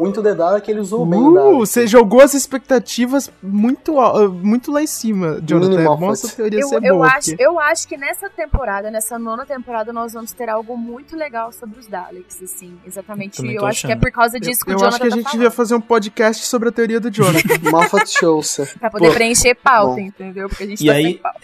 [0.00, 1.56] O Into the Dalek ele usou bem o Uh, Dalek.
[1.58, 5.82] você jogou as expectativas muito, al- muito lá em cima, Jonathan.
[5.84, 6.12] Moffat.
[6.12, 7.06] essa teoria Eu, ser eu, boa.
[7.08, 11.16] acho, porque- eu acho que nessa temporada, nessa nona temporada, nós vamos ter algo muito
[11.16, 12.76] legal sobre os Daleks, assim.
[12.86, 13.44] Exatamente.
[13.46, 14.00] Eu tô acho que é achando.
[14.02, 15.36] por causa disso que eu o Jonathan acho que a tá gente falando.
[15.38, 17.34] devia fazer um podcast sobre a teoria do Jonathan.
[17.70, 18.78] Moffat Chaucer.
[18.78, 20.00] Pra poder Pô, preencher pauta, bom.
[20.00, 20.48] entendeu?
[20.48, 21.40] Porque a gente E tá aí- sem pauta.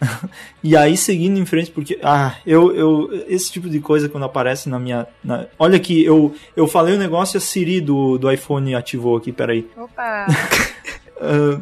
[0.62, 1.98] E aí, seguindo em frente, porque.
[2.02, 2.74] Ah, eu.
[2.74, 5.06] eu esse tipo de coisa quando aparece na minha.
[5.22, 9.16] na- olha aqui, eu, eu falei o negócio e a Siri do, do iPhone ativou
[9.16, 9.68] aqui, peraí.
[9.76, 10.26] Opa!
[11.22, 11.60] Ah,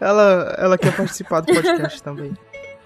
[0.00, 2.36] ela, ela quer participar do podcast também.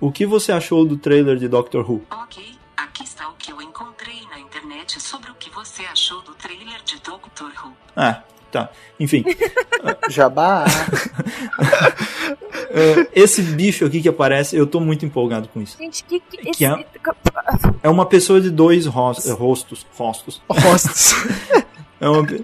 [0.01, 2.03] o que você achou do trailer de Doctor Who?
[2.25, 2.45] Ok,
[2.77, 6.83] aqui está o que eu encontrei na internet sobre o que você achou do trailer
[6.85, 7.73] de Doctor Who.
[7.97, 8.23] Ah,
[8.55, 8.71] tá.
[9.01, 9.25] Enfim,
[10.09, 10.65] Jabá.
[11.59, 15.77] ah, esse bicho aqui que aparece, eu tô muito empolgado com isso.
[15.79, 16.85] Gente, que, que, Que esse, é-
[17.83, 19.87] É uma pessoa de dois ros- eh, rostos.
[19.97, 20.41] Rostos.
[20.49, 21.15] Rostos.
[22.01, 22.43] É uma, E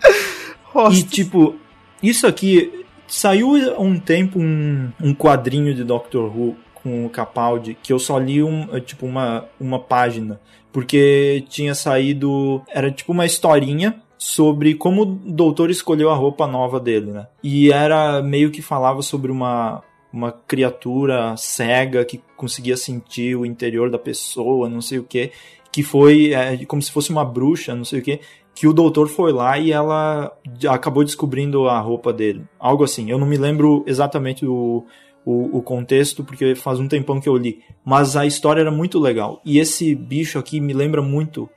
[0.65, 1.05] Rostos.
[1.11, 1.57] tipo,
[2.03, 7.77] isso aqui saiu há um tempo um, um quadrinho de Doctor Who com o Capaldi
[7.83, 10.41] que eu só li um, eh, tipo uma, uma página
[10.73, 16.79] porque tinha saído era tipo uma historinha sobre como o doutor escolheu a roupa nova
[16.79, 17.27] dele, né?
[17.43, 23.89] E era meio que falava sobre uma uma criatura cega que conseguia sentir o interior
[23.91, 25.31] da pessoa, não sei o que,
[25.73, 28.19] que foi é, como se fosse uma bruxa, não sei o que,
[28.53, 30.37] que o doutor foi lá e ela
[30.69, 32.45] acabou descobrindo a roupa dele.
[32.59, 33.09] Algo assim.
[33.09, 34.85] Eu não me lembro exatamente o,
[35.25, 37.61] o, o contexto, porque faz um tempão que eu li.
[37.85, 39.41] Mas a história era muito legal.
[39.45, 41.49] E esse bicho aqui me lembra muito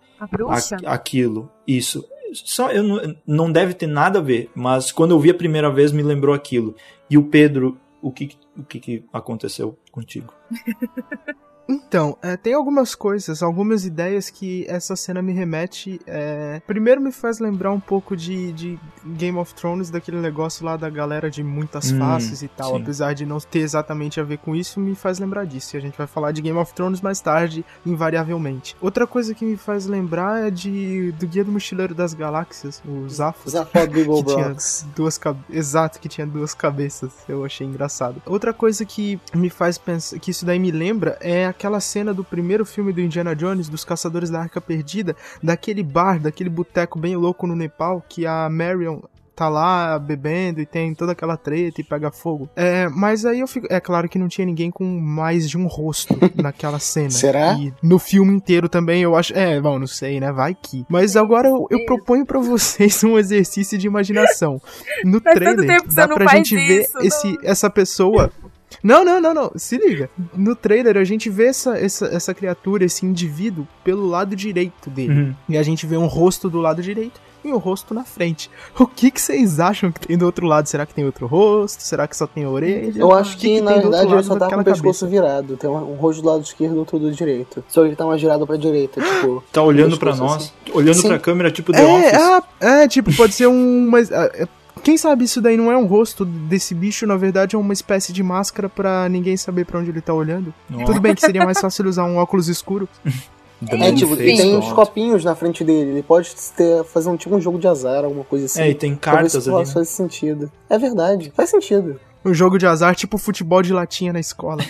[0.85, 1.49] a- aquilo.
[1.67, 2.05] Isso.
[2.33, 5.71] Só eu não, não deve ter nada a ver, mas quando eu vi a primeira
[5.71, 6.75] vez me lembrou aquilo.
[7.09, 10.33] E o Pedro, o que o que, que aconteceu contigo?
[11.67, 15.99] Então, é, tem algumas coisas, algumas ideias que essa cena me remete.
[16.05, 20.75] é, Primeiro me faz lembrar um pouco de, de Game of Thrones, daquele negócio lá
[20.75, 22.75] da galera de muitas Hum, faces e tal.
[22.75, 22.81] sim.
[22.81, 25.75] Apesar de não ter exatamente a ver com isso, me faz lembrar disso.
[25.75, 28.75] E a gente vai falar de Game of Thrones mais tarde, invariavelmente.
[28.81, 33.07] Outra coisa que me faz lembrar é de do Guia do Mochileiro das Galáxias, o
[33.09, 33.49] Zaphod.
[33.51, 34.55] Zaphod que tinha
[34.95, 40.19] duas exato que tinha duas cabeças eu achei engraçado outra coisa que me faz pensar
[40.19, 43.85] que isso daí me lembra é aquela cena do primeiro filme do Indiana Jones dos
[43.85, 49.01] caçadores da Arca Perdida daquele bar daquele boteco bem louco no Nepal que a Marion
[49.35, 52.49] tá lá bebendo e tem toda aquela treta e pega fogo.
[52.55, 53.67] É, mas aí eu fico.
[53.69, 57.09] É claro que não tinha ninguém com mais de um rosto naquela cena.
[57.09, 57.53] Será?
[57.53, 59.33] E no filme inteiro também eu acho.
[59.33, 60.31] É, bom, não sei, né?
[60.31, 60.85] Vai que.
[60.87, 64.61] Mas agora eu, eu proponho pra vocês um exercício de imaginação.
[65.03, 67.37] No Faz tanto trailer, tempo que dá pra faz gente ver isso, esse, não.
[67.43, 68.31] essa pessoa.
[68.81, 69.51] Não, não, não, não.
[69.55, 70.09] Se liga.
[70.35, 75.13] No trailer a gente vê essa, essa, essa criatura, esse indivíduo, pelo lado direito dele.
[75.13, 75.35] Uhum.
[75.49, 78.49] E a gente vê um rosto do lado direito e um rosto na frente.
[78.79, 80.65] O que, que vocês acham que tem do outro lado?
[80.67, 81.83] Será que tem outro rosto?
[81.83, 82.93] Será que só tem a orelha?
[82.97, 85.05] Eu acho O que, na tem do outro verdade, ele só tá com o pescoço
[85.05, 85.07] cabeça?
[85.07, 85.57] virado.
[85.57, 87.61] Tem um, um rosto do lado esquerdo e outro do direito.
[87.67, 89.43] Só ele tá mais virado pra direita, tipo.
[89.51, 91.07] Tá olhando pra nós, olhando Sim.
[91.09, 92.13] pra câmera, tipo The É, Office.
[92.13, 93.89] ah, é, tipo, pode ser um.
[93.89, 94.47] Mas, ah, é-
[94.83, 98.11] quem sabe isso daí não é um rosto desse bicho, na verdade é uma espécie
[98.11, 100.53] de máscara pra ninguém saber pra onde ele tá olhando.
[100.69, 100.85] Nossa.
[100.85, 102.87] Tudo bem que seria mais fácil ele usar um óculos escuro.
[103.71, 105.91] É, tipo, fez, tem uns copinhos na frente dele.
[105.91, 108.61] Ele pode ter, fazer um tipo um jogo de azar, alguma coisa assim.
[108.61, 109.65] É, e tem Talvez cartas isso ali.
[109.65, 109.73] né?
[109.73, 110.51] faz sentido.
[110.69, 111.97] É verdade, faz sentido.
[112.25, 114.63] Um jogo de azar, tipo futebol de latinha na escola.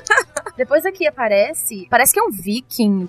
[0.56, 1.86] Depois aqui aparece.
[1.90, 3.08] Parece que é um viking.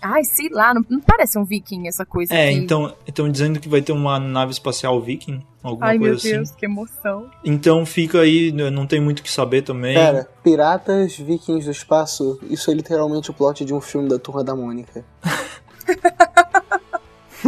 [0.00, 2.58] Ai, sei lá, não, não parece um viking essa coisa É, aqui.
[2.58, 6.30] então, estão dizendo que vai ter uma nave espacial viking, alguma Ai, coisa meu assim.
[6.32, 7.28] Deus, que emoção.
[7.44, 9.94] Então fica aí, não tem muito o que saber também.
[9.94, 14.44] Pera, Piratas Vikings do Espaço, isso é literalmente o plot de um filme da Turma
[14.44, 15.04] da Mônica.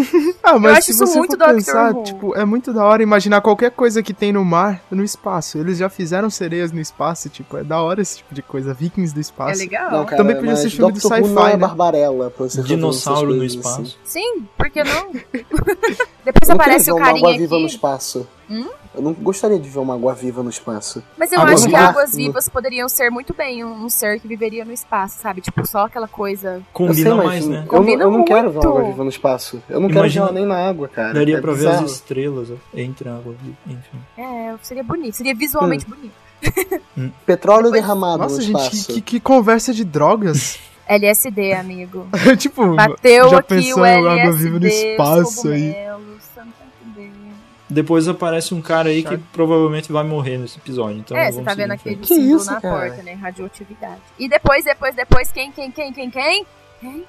[0.42, 2.02] Ah, mas acho se isso você muito for pensar, Who.
[2.02, 5.58] tipo, é muito da hora imaginar qualquer coisa que tem no mar, no espaço.
[5.58, 8.72] Eles já fizeram sereias no espaço, tipo, é da hora esse tipo de coisa.
[8.74, 9.58] Vikings do É espaço.
[9.60, 9.90] legal.
[9.92, 11.56] Não, cara, Também podia ser filme do Doctor Who sci-fi, não é né?
[11.58, 13.80] Barbarella pra você Dinossauro no coisas espaço.
[13.80, 13.94] assim.
[14.04, 15.10] Sim, por que não?
[16.24, 17.74] Depois Eu aparece o uma carinha água-viva no aqui.
[17.74, 18.26] espaço.
[18.50, 18.66] Hum?
[18.94, 21.02] Eu não gostaria de ver uma água-viva no espaço.
[21.16, 21.82] Mas eu Água acho que viva.
[21.88, 25.40] águas-vivas poderiam ser muito bem um, um ser que viveria no espaço, sabe?
[25.40, 26.60] Tipo, só aquela coisa.
[26.72, 27.56] Combina sei, mais, né?
[27.56, 28.78] Eu, não, Combina eu não quero ver uma muito.
[28.78, 29.62] água-viva no espaço.
[29.68, 31.14] Eu não Imagina- quero ver ela nem na água, cara.
[31.14, 31.84] Daria é pra ver bizarro.
[31.84, 33.34] as estrelas ó, entre a água,
[33.66, 33.98] enfim.
[34.18, 35.14] É, seria bonito.
[35.14, 35.94] Seria visualmente Hum.
[35.94, 37.12] bonito.
[37.26, 38.86] Petróleo derramado Nossa, no gente, espaço.
[38.88, 40.58] que, que- que conversa de drogas.
[40.88, 42.08] LSD, amigo.
[42.36, 45.74] tipo, Bateu já aqui pensou o LSD, água-viva no espaço aí.
[47.70, 49.22] Depois aparece um cara aí que Sabe?
[49.32, 50.98] provavelmente vai morrer nesse episódio.
[50.98, 51.96] Então é, você tá vendo aquele.
[51.96, 52.88] Que símbolo isso, na cara?
[52.88, 53.12] porta, né?
[53.14, 54.00] Radioatividade.
[54.18, 56.46] E depois, depois, depois, quem, quem, quem, quem, quem?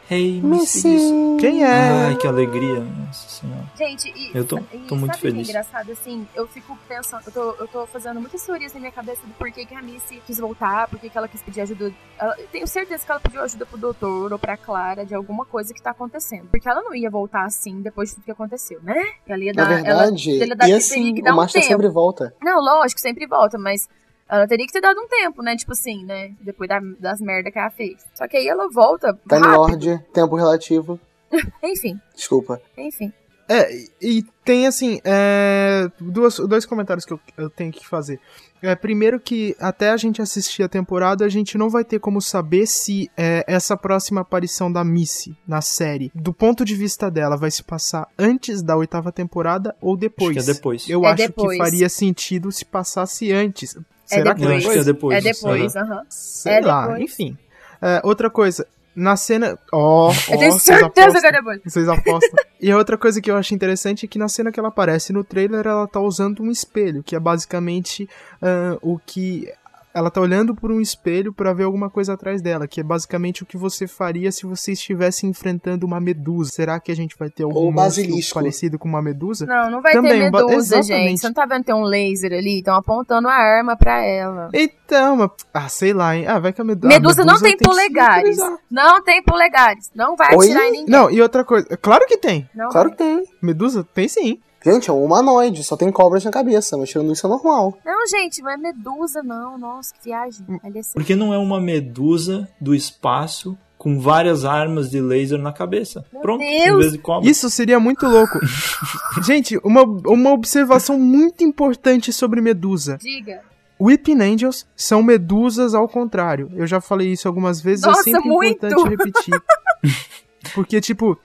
[0.09, 0.97] Hey, Missy.
[1.39, 1.67] Quem é?
[2.07, 2.81] Ai, que alegria.
[2.81, 3.63] Nossa senhora.
[3.77, 5.49] Gente, e, Eu tô- e tô muito sabe o que é feliz.
[5.49, 9.21] engraçado, assim, eu fico pensando, eu tô, eu tô fazendo muitas teorias na minha cabeça
[9.25, 11.91] do porquê que a Missy quis voltar, porquê que ela quis pedir ajuda.
[12.19, 15.45] ela- eu tenho certeza que ela pediu ajuda pro doutor ou pra Clara de alguma
[15.45, 16.47] coisa que tá acontecendo.
[16.51, 19.01] Porque ela não ia voltar assim depois de tudo que aconteceu, né?
[19.25, 19.71] Ela ia Na dar.
[19.71, 21.71] ela, verdade, ela dá- e teria assim, que dar o um Master tempo.
[21.73, 22.35] sempre volta.
[22.43, 23.87] Não, lógico, sempre volta, mas
[24.31, 25.55] ela teria que ter dado um tempo, né?
[25.55, 26.31] Tipo assim, né?
[26.41, 27.97] Depois da- das merdas que ela fez.
[28.15, 29.57] Só que aí ela volta Time rápido.
[29.89, 30.99] Lord, tempo relativo.
[31.63, 32.61] Enfim, Desculpa.
[32.77, 33.11] enfim.
[33.49, 38.17] É, e- e tem assim, é, duas, dois comentários que eu, eu tenho que fazer.
[38.61, 42.21] É, primeiro que até a gente assistir a temporada, a gente não vai ter como
[42.21, 47.35] saber se é, essa próxima aparição da Missy na série, do ponto de vista dela,
[47.35, 50.37] vai se passar antes da oitava temporada ou depois.
[50.37, 50.87] Acho que é depois.
[50.89, 51.57] Eu É acho depois.
[51.57, 53.75] que faria sentido se passasse antes.
[54.11, 54.77] É Será que Eu depois.
[54.77, 55.17] é depois.
[55.17, 55.85] É depois, Aham.
[55.93, 56.05] aham.
[56.09, 57.01] Sei É lá, depois.
[57.03, 57.37] enfim.
[57.81, 59.57] É, outra coisa, na cena.
[59.71, 61.21] Ó, Eu ó, tenho vocês certeza apostam.
[61.21, 61.61] que é depois.
[61.65, 62.39] Vocês apostam.
[62.61, 65.11] e a outra coisa que eu acho interessante é que na cena que ela aparece
[65.13, 68.07] no trailer, ela tá usando um espelho, que é basicamente
[68.41, 69.51] ah, o que.
[69.93, 73.43] Ela tá olhando por um espelho pra ver alguma coisa atrás dela, que é basicamente
[73.43, 76.51] o que você faria se você estivesse enfrentando uma medusa.
[76.51, 78.33] Será que a gente vai ter algum basilisco.
[78.33, 79.45] parecido com uma medusa?
[79.45, 81.19] Não, não vai Também, ter medusa, gente.
[81.19, 82.59] Você não tá vendo que tem um laser ali?
[82.59, 84.49] Estão apontando a arma pra ela.
[84.53, 86.25] Então, mas, ah, sei lá, hein?
[86.27, 88.37] Ah, vai que a medu- a Medusa, não tem se polegares.
[88.69, 89.91] Não tem polegares.
[89.93, 90.45] Não vai Oi?
[90.45, 90.89] atirar em ninguém.
[90.89, 92.49] Não, e outra coisa, claro que tem.
[92.55, 93.23] Não Claro que tem.
[93.41, 94.39] Medusa tem sim.
[94.63, 97.77] Gente, é um humanoide, só tem cobras na cabeça, mas tirando isso é normal.
[97.83, 99.57] Não, gente, não é medusa, não.
[99.57, 100.45] Nossa, que viagem.
[100.63, 100.81] É.
[100.93, 106.05] Porque não é uma medusa do espaço com várias armas de laser na cabeça.
[106.13, 106.75] Meu Pronto, Deus!
[106.75, 107.27] em vez de cobra.
[107.27, 108.37] Isso seria muito louco.
[109.25, 112.99] Gente, uma, uma observação muito importante sobre Medusa.
[113.01, 113.41] Diga.
[113.81, 116.51] Weeping Angels são medusas ao contrário.
[116.53, 118.67] Eu já falei isso algumas vezes, Nossa, é sempre muito!
[118.67, 119.41] importante repetir.
[120.53, 121.17] Porque, tipo,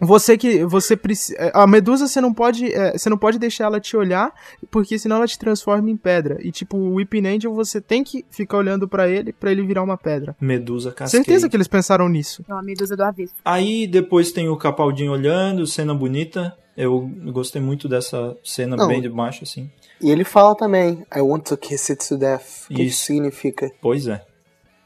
[0.00, 0.64] você que.
[0.64, 1.50] Você precisa.
[1.54, 2.72] A medusa você não pode.
[2.72, 4.32] é, você não pode deixar ela te olhar,
[4.70, 6.38] porque senão ela te transforma em pedra.
[6.40, 9.82] E, tipo, o Weeping Angel você tem que ficar olhando pra ele pra ele virar
[9.82, 10.34] uma pedra.
[10.40, 11.10] Medusa Cascade.
[11.10, 12.44] Certeza que eles pensaram nisso.
[12.48, 13.34] Não, a medusa do avesso.
[13.44, 16.56] Aí depois tem o Capaldinho olhando, cena bonita.
[16.76, 17.00] Eu
[17.32, 18.88] gostei muito dessa cena Não.
[18.88, 19.70] bem de baixo, assim.
[20.00, 22.70] E ele fala também, I want to kiss it to death.
[22.70, 23.70] O que significa?
[23.82, 24.22] Pois é.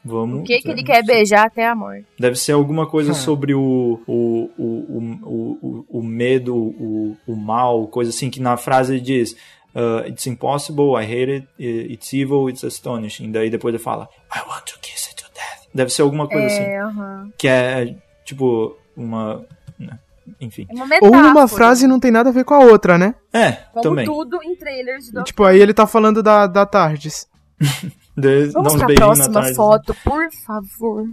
[0.05, 0.41] Vamos.
[0.41, 2.05] O que, que ele quer beijar até a morte?
[2.19, 3.15] Deve ser alguma coisa Hum.
[3.15, 8.39] sobre o, o, o, o, o, o, o medo, o, o mal, coisa assim, que
[8.39, 9.31] na frase ele diz
[9.73, 11.47] uh, It's impossible, I hate it,
[11.91, 13.31] it's evil, it's astonishing.
[13.31, 15.67] Daí depois ele fala I want to kiss it to death.
[15.73, 16.61] Deve ser alguma coisa assim.
[16.61, 17.31] É, aham.
[17.37, 19.43] Que é, tipo, uma...
[19.79, 19.97] né,
[20.39, 20.67] Enfim.
[20.69, 23.15] É uma Ou uma frase não tem nada a ver com a outra, né?
[23.33, 24.05] É, Como também.
[24.05, 27.27] tudo em trailers do Tipo, aí ele tá falando da, da Tardes.
[28.17, 29.55] De- Vamos dá uns pra beijinhos na próxima tarde.
[29.55, 31.07] foto, por favor.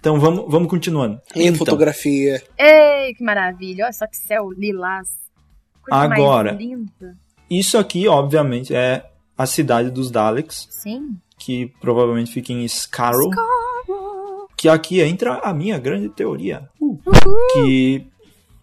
[0.00, 1.20] Então vamos, vamos continuando.
[1.34, 2.42] Em Então, fotografia.
[2.58, 3.84] Ei, que maravilha.
[3.84, 5.08] Olha só que céu lilás.
[5.82, 6.52] Coisa Agora.
[6.52, 7.16] mais linda.
[7.50, 9.04] Isso aqui, obviamente, é
[9.36, 11.16] a cidade dos Daleks, Sim.
[11.38, 13.30] que provavelmente fica em Scarrow.
[14.56, 16.68] Que aqui entra a minha grande teoria.
[16.80, 16.98] Uh,
[17.52, 18.06] que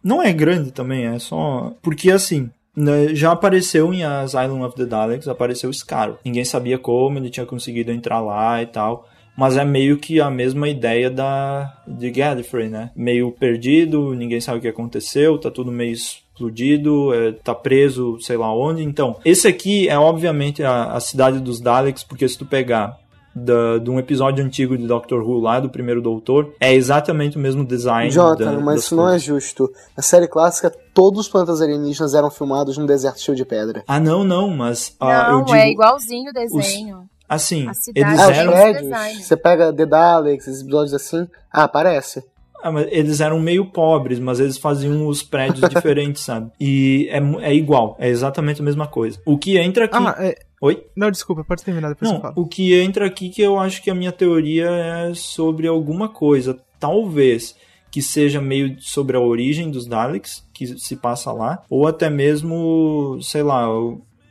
[0.04, 1.74] não é grande também, é só.
[1.82, 2.50] Porque assim.
[2.76, 6.18] Né, Já apareceu em Asylum of the Daleks, apareceu Scarrow.
[6.24, 9.08] Ninguém sabia como, ele tinha conseguido entrar lá e tal.
[9.36, 12.92] Mas é meio que a mesma ideia da de Gallifrey, né?
[12.96, 18.38] Meio perdido, ninguém sabe o que aconteceu, tá tudo meio explodido, é, tá preso, sei
[18.38, 18.84] lá onde.
[18.84, 23.00] Então, esse aqui é obviamente a, a cidade dos Daleks, porque se tu pegar
[23.36, 27.40] da, de um episódio antigo de Doctor Who lá, do primeiro Doutor, é exatamente o
[27.40, 28.12] mesmo design.
[28.12, 29.24] Jonathan, da- mas isso não é coisas.
[29.24, 29.72] justo.
[29.98, 33.84] Na série clássica, todos os planetas alienígenas eram filmados num deserto cheio de pedra.
[33.88, 37.10] Ah, não, não, mas ah, não, eu digo é igualzinho o desenho.
[37.28, 41.28] assim, a cidade eles Ah, os eram prédios, você pega The Daleks, esses episódios assim,
[41.52, 42.24] ah, parece.
[42.64, 46.52] Ah, eles eram meio pobres, mas eles faziam os prédios diferentes, sabe?
[46.60, 49.20] E é, é igual, é exatamente a mesma coisa.
[49.26, 49.98] O que entra aqui.
[49.98, 50.36] Ah, é.
[50.62, 50.86] Oi?
[50.96, 53.96] Não, desculpa, pode terminar, depois Não, o que entra aqui que eu acho que a
[53.96, 56.58] minha teoria é sobre alguma coisa.
[56.80, 57.56] Talvez
[57.92, 63.20] que seja meio sobre a origem dos Daleks, que se passa lá, ou até mesmo,
[63.22, 63.68] sei lá,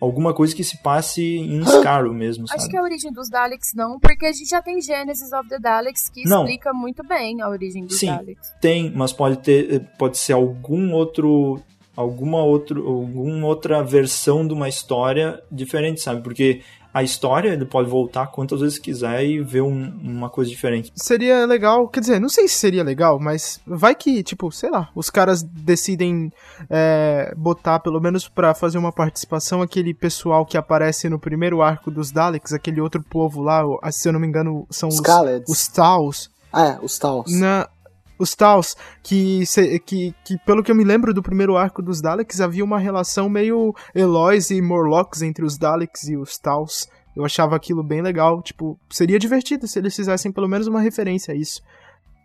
[0.02, 2.60] alguma coisa que se passe em Scarrow mesmo, sabe?
[2.60, 5.48] Acho que é a origem dos Daleks não, porque a gente já tem Genesis of
[5.48, 6.42] the Daleks que Não.
[6.42, 8.06] explica muito bem a origem dos Sim.
[8.06, 8.52] Daleks.
[8.60, 11.62] Tem, mas pode ter, pode ser algum outro,
[11.96, 16.20] alguma outro, alguma outra versão de uma história diferente, sabe?
[16.20, 16.62] Porque
[16.94, 20.92] a história ele pode voltar quantas vezes quiser e ver um- uma coisa diferente.
[20.94, 24.88] Seria legal, quer dizer, não sei se seria legal, mas vai que, tipo, sei lá,
[24.94, 26.30] os caras decidem
[26.70, 31.90] é, botar, pelo menos pra fazer uma participação, aquele pessoal que aparece no primeiro arco
[31.90, 35.00] dos Daleks, aquele outro povo lá, o- se eu não me engano, são Os os,
[35.00, 35.48] Khaleds.
[35.50, 36.30] os Taus.
[36.52, 37.32] Ah, é, os Tals.
[37.32, 37.66] Na,
[38.22, 39.42] os Taus, que,
[39.84, 43.28] que, que pelo que eu me lembro do primeiro arco dos Daleks, havia uma relação
[43.28, 46.88] meio Eloys e Morlocks entre os Daleks e os Taus.
[47.16, 51.34] Eu achava aquilo bem legal, tipo, seria divertido se eles fizessem pelo menos uma referência
[51.34, 51.60] a isso.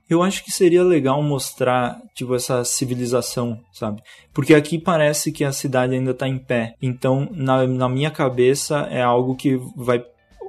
[0.09, 4.01] Eu acho que seria legal mostrar, tipo, essa civilização, sabe?
[4.33, 6.75] Porque aqui parece que a cidade ainda tá em pé.
[6.81, 10.01] Então, na, na minha cabeça, é algo que vai.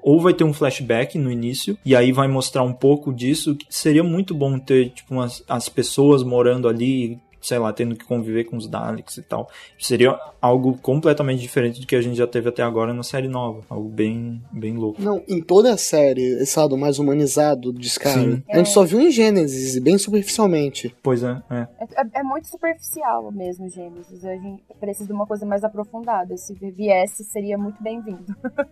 [0.02, 3.54] Ou vai ter um flashback no início, e aí vai mostrar um pouco disso.
[3.56, 8.04] Que seria muito bom ter, tipo, umas, as pessoas morando ali, sei lá, tendo que
[8.04, 9.48] conviver com os Daleks e tal.
[9.78, 13.62] Seria algo completamente diferente do que a gente já teve até agora na série nova.
[13.70, 15.00] Algo bem, bem louco.
[15.00, 18.42] Não, em toda a série, esse lado mais humanizado de Scarrow, Sim.
[18.50, 20.94] a gente só viu em Gênesis, e bem superficialmente.
[21.02, 21.66] Pois é, é.
[21.80, 24.24] É, é- é muito superficial mesmo, Gênesis.
[24.24, 26.36] A gente precisa de uma coisa mais aprofundada.
[26.36, 28.24] Se viesse, seria muito bem-vindo.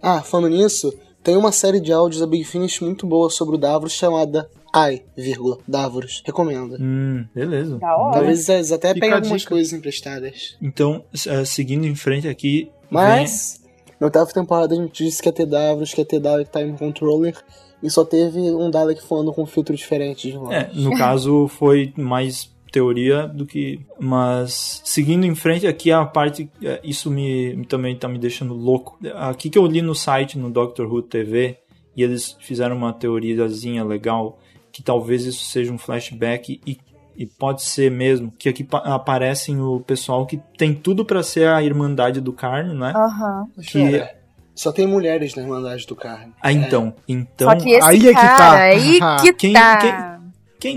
[0.02, 0.92] Ah, falando nisso,
[1.26, 5.02] tem uma série de áudios da Big Finish muito boa sobre o Davros chamada Ai,
[5.16, 6.22] vírgula, Davros.
[6.24, 6.76] Recomendo.
[6.80, 7.78] Hum, beleza.
[7.78, 8.18] Da hora.
[8.18, 9.52] Talvez eles até peguem algumas dica.
[9.52, 10.56] coisas emprestadas.
[10.62, 12.70] Então, eh, seguindo em frente aqui.
[12.88, 13.60] Mas,
[13.98, 16.78] na oitava temporada a gente disse que ia ter Davros, que ia ter Dalek Time
[16.78, 17.34] Controller,
[17.82, 20.54] e só teve um Dalek falando com um filtro diferente de voz.
[20.54, 23.80] É, no caso foi mais teoria do que.
[23.98, 26.50] Mas seguindo em frente aqui a parte.
[26.62, 28.98] é, Isso me também tá me deixando louco.
[29.14, 31.58] Aqui que eu li no site, no Doctor Who TV,
[31.96, 34.38] e eles fizeram uma teoriazinha legal,
[34.70, 36.78] que talvez isso seja um flashback e.
[37.18, 41.48] E pode ser mesmo que aqui pa- aparecem o pessoal que tem tudo pra ser
[41.48, 42.92] a Irmandade do Carne, né?
[42.94, 43.46] Aham.
[43.62, 44.14] que Cara,
[44.54, 46.34] Só tem mulheres na Irmandade do Carne.
[46.42, 48.56] ah, então, então Só que esse aí é que cara, tá.
[48.58, 49.76] aí que Quem- tá.
[49.78, 49.90] quem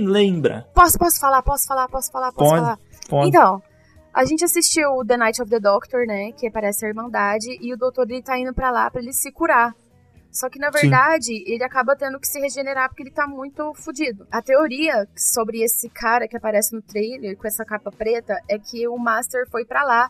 [0.05, 0.67] lembra?
[0.73, 2.79] Posso, posso falar, posso falar, posso falar, posso Pode, falar?
[3.09, 3.29] pode.
[3.29, 3.61] Então,
[4.13, 6.31] a gente assistiu The Night of the Doctor, né?
[6.33, 9.31] Que aparece a Irmandade, e o doutor ele tá indo pra lá pra ele se
[9.31, 9.73] curar.
[10.31, 14.27] Só que, na verdade, ele acaba tendo que se regenerar porque ele tá muito fudido.
[14.31, 18.87] A teoria sobre esse cara que aparece no trailer com essa capa preta é que
[18.87, 20.09] o Master foi pra lá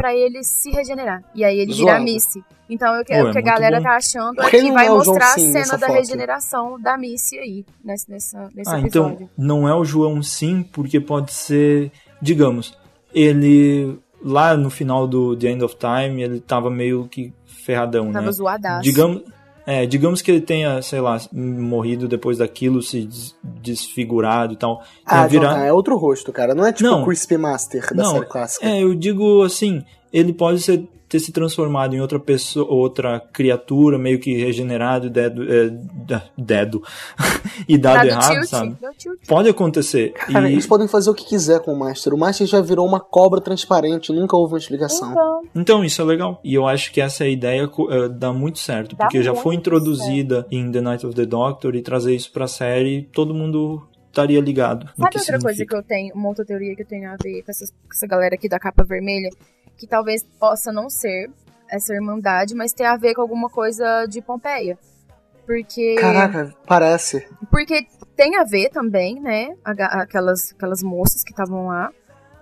[0.00, 1.22] pra ele se regenerar.
[1.34, 2.00] E aí ele vira.
[2.00, 2.42] Missy.
[2.68, 3.82] Então o que, Pô, o é que a galera bom.
[3.82, 5.92] tá achando é que vai é mostrar a cena da foto?
[5.92, 9.14] regeneração da Missy aí, nesse, nessa, nesse Ah, episódio.
[9.16, 11.90] então não é o João sim, porque pode ser,
[12.22, 12.78] digamos,
[13.14, 18.26] ele lá no final do The End of Time, ele tava meio que ferradão, Tava
[18.26, 18.32] né?
[18.32, 18.82] zoadaço.
[18.82, 19.22] Digamos,
[19.70, 24.82] é, digamos que ele tenha, sei lá, morrido depois daquilo, se des- desfigurado e tal.
[25.06, 26.54] Ah, virado- é outro rosto, cara.
[26.54, 27.02] Não é tipo Não.
[27.02, 28.66] o Crispy Master da Não, série clássica.
[28.66, 33.98] É, eu digo assim, ele pode ser- ter se transformado em outra pessoa, outra criatura,
[33.98, 35.70] meio que regenerado, e dedo, é,
[36.38, 36.82] dedo
[37.68, 38.76] e dado Dado errado, tilt, sabe?
[39.26, 40.12] Pode acontecer.
[40.12, 42.14] Cara, E- eles podem fazer o que quiser com o Master.
[42.14, 45.10] O Master já virou uma cobra transparente, nunca houve uma explicação.
[45.10, 46.40] Então, Então, isso é legal.
[46.44, 48.94] E eu acho que essa ideia eh, dá muito certo.
[48.94, 52.46] Dá Porque já foi introduzida em The Night of the Doctor e trazer isso pra
[52.46, 54.86] série, todo mundo estaria ligado.
[54.86, 55.66] Sabe outra coisa significa.
[55.66, 58.06] que eu tenho, uma outra teoria que eu tenho a ver com, essas- com essa
[58.06, 59.30] galera aqui da capa vermelha,
[59.80, 61.30] que talvez possa não ser
[61.66, 64.78] essa irmandade, mas ter a ver com alguma coisa de Pompeia.
[65.46, 65.96] Porque.
[65.98, 67.26] Caraca, parece.
[67.50, 69.56] Porque tem a ver também, né?
[69.64, 71.90] Aquelas, aquelas moças que estavam lá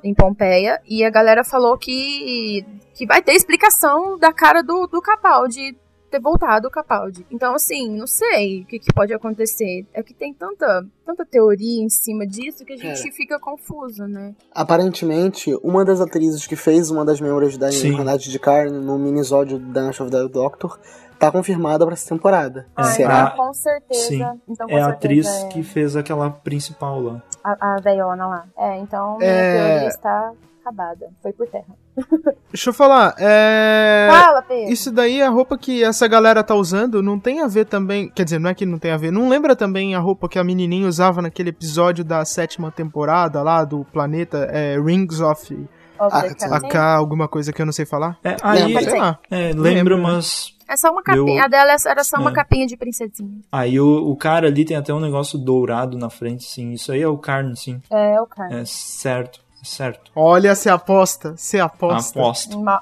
[0.03, 0.81] em Pompeia.
[0.85, 5.79] E a galera falou que, que vai ter explicação da cara do, do Capaldi
[6.09, 7.27] ter voltado o Capaldi.
[7.31, 9.87] Então, assim, não sei o que, que pode acontecer.
[9.93, 13.13] É que tem tanta, tanta teoria em cima disso que a gente Cara.
[13.15, 14.35] fica confuso, né?
[14.55, 17.69] Aparentemente, uma das atrizes que fez uma das membros da.
[17.71, 20.79] Irmandade de Carne no minisódio da Night of the Doctor
[21.19, 22.67] tá confirmada pra essa temporada.
[22.77, 23.25] É, Será?
[23.25, 24.01] a- então, com certeza.
[24.09, 24.41] Sim.
[24.49, 27.23] Então, com É a certeza atriz é que fez aquela principal lá.
[27.43, 28.45] a, a veiona lá.
[28.57, 29.69] É, então minha É.
[29.71, 30.33] teoria está
[30.69, 31.09] acabada.
[31.23, 31.65] Foi por terra.
[32.53, 34.09] Deixa eu falar, é.
[34.11, 34.73] Fala, Pedro.
[34.73, 38.09] Isso daí, a roupa que essa galera tá usando, não tem a ver também.
[38.09, 39.11] Quer dizer, não é que não tem a ver.
[39.11, 43.65] Não lembra também a roupa que a menininha usava naquele episódio da sétima temporada lá
[43.65, 45.69] do planeta é, Rings of.
[46.01, 48.17] AK, alguma coisa que eu não sei falar?
[48.23, 48.83] É, aí, Lembra.
[48.91, 49.19] Sei lá.
[49.31, 50.03] é, Lembro, lembra, né?
[50.05, 51.41] mas É só uma capinha.
[51.41, 52.33] Eu- A dela era só uma É.
[52.35, 53.41] capinha de princesinha.
[53.51, 56.71] aí o, o cara ali tem até um negócio dourado na frente, sim.
[56.73, 57.81] Isso aí é o Carne, sim.
[57.91, 58.61] É, o cara.
[58.61, 60.11] É certo, é certo.
[60.15, 62.19] Olha, se aposta, se aposta.
[62.19, 62.59] Aposto.
[62.59, 62.79] Uma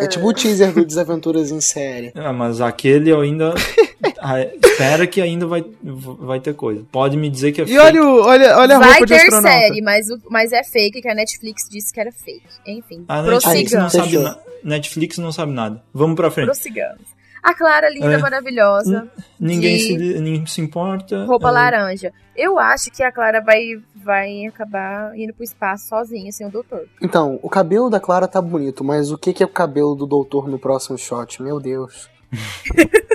[0.00, 2.12] É tipo o teaser do Desaventuras em série.
[2.16, 3.54] Ah, mas aquele eu ainda.
[4.62, 6.84] Espera que ainda vai, vai ter coisa.
[6.92, 9.20] Pode me dizer que é E olha, o- olha, olha a Vai roupa de ter
[9.20, 9.48] astronauta.
[9.58, 12.42] série, mas, o- mas é fake, que a Netflix disse que era fake.
[12.66, 15.82] Enfim, A Netflix não, sabe na- Netflix não sabe nada.
[15.92, 16.46] Vamos pra frente.
[16.46, 17.02] Prossigamos.
[17.42, 18.18] A Clara, linda, É.
[18.18, 19.10] maravilhosa.
[19.38, 21.24] Ninguém se, ninguém se importa.
[21.24, 22.12] Roupa É, laranja.
[22.36, 26.86] Eu acho que a Clara vai, vai acabar indo pro espaço sozinha, sem o doutor.
[27.02, 30.06] Então, o cabelo da Clara tá bonito, mas o que que é o cabelo do
[30.06, 31.42] doutor no próximo shot?
[31.42, 32.08] Meu Deus.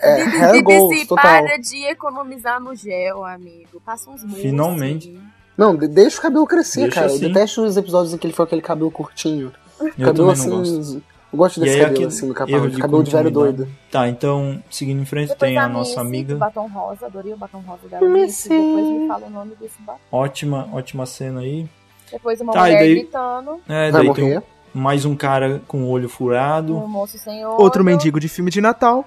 [0.00, 1.24] É, hair goals, total.
[1.24, 3.80] para de economizar no gel, amigo.
[3.84, 4.42] Passa uns mousse.
[4.42, 5.18] Finalmente.
[5.56, 7.06] Não, de- deixa o cabelo crescer, Deixa cara.
[7.06, 7.22] assim.
[7.24, 9.52] Eu detesto os episódios em que ele foi com aquele cabelo curtinho.
[9.80, 11.02] Eu cabelo assim.
[11.32, 12.70] Eu gosto E desse aí, cabelo aquele assim do erro Capaldi.
[12.76, 13.56] de Cabelo de velho continuidade.
[13.58, 13.72] doido.
[13.90, 16.34] Tá, então, seguindo em frente, Depois tem a da nossa amiga.
[16.36, 18.48] batom rosa, adorei o batom rosa da Missy.
[18.48, 19.98] Depois me fala o nome desse batom.
[20.10, 21.68] Ótima, ótima cena aí.
[22.10, 24.42] Depois uma Tá, mulher daí- gritando, É, Vai daí tem morrer.
[24.72, 26.74] mais um cara com o olho furado.
[26.76, 27.60] um moço sem olho.
[27.60, 29.04] Outro mendigo de filme de Natal.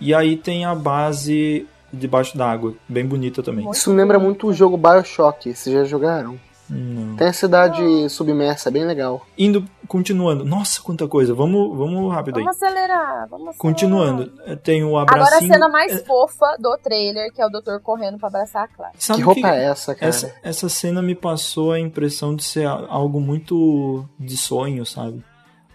[0.00, 2.74] E aí tem a base debaixo d'água.
[2.88, 3.64] Bem bonita também.
[3.64, 4.44] Muito Isso lembra bonito.
[4.44, 5.52] muito o jogo Bioshock.
[5.52, 6.38] Vocês já jogaram?
[6.70, 7.16] Não.
[7.16, 9.26] Tem a cidade submersa, é bem legal.
[9.36, 10.44] Indo, continuando.
[10.44, 11.34] Nossa, quanta coisa.
[11.34, 12.44] Vamos, vamos rápido aí.
[12.44, 13.58] Vamos acelerar, vamos acelerar.
[13.58, 14.26] Continuando.
[14.62, 18.28] Tem o Agora a cena mais fofa do trailer, que é o doutor correndo pra
[18.28, 18.92] abraçar a Clara.
[18.98, 20.08] Sabe que roupa é essa, cara?
[20.08, 25.24] Essa, essa cena me passou a impressão de ser algo muito de sonho, sabe?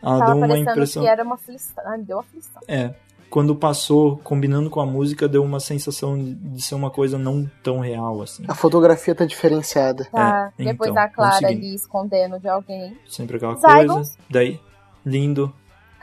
[0.01, 1.01] Ela Tava deu uma impressão.
[1.01, 1.83] que era uma aflição.
[1.85, 2.61] Ai, me deu aflição.
[2.67, 2.93] É.
[3.33, 7.79] Quando passou, combinando com a música, deu uma sensação de, ser uma coisa não tão
[7.79, 8.43] real, assim.
[8.47, 10.05] A fotografia tá diferenciada.
[10.11, 12.95] Tá, É, depois então, a Clara ali escondendo de alguém.
[13.07, 13.91] Sempre aquela Zygons.
[13.91, 14.17] coisa.
[14.29, 14.59] Daí,
[15.03, 15.51] lindo.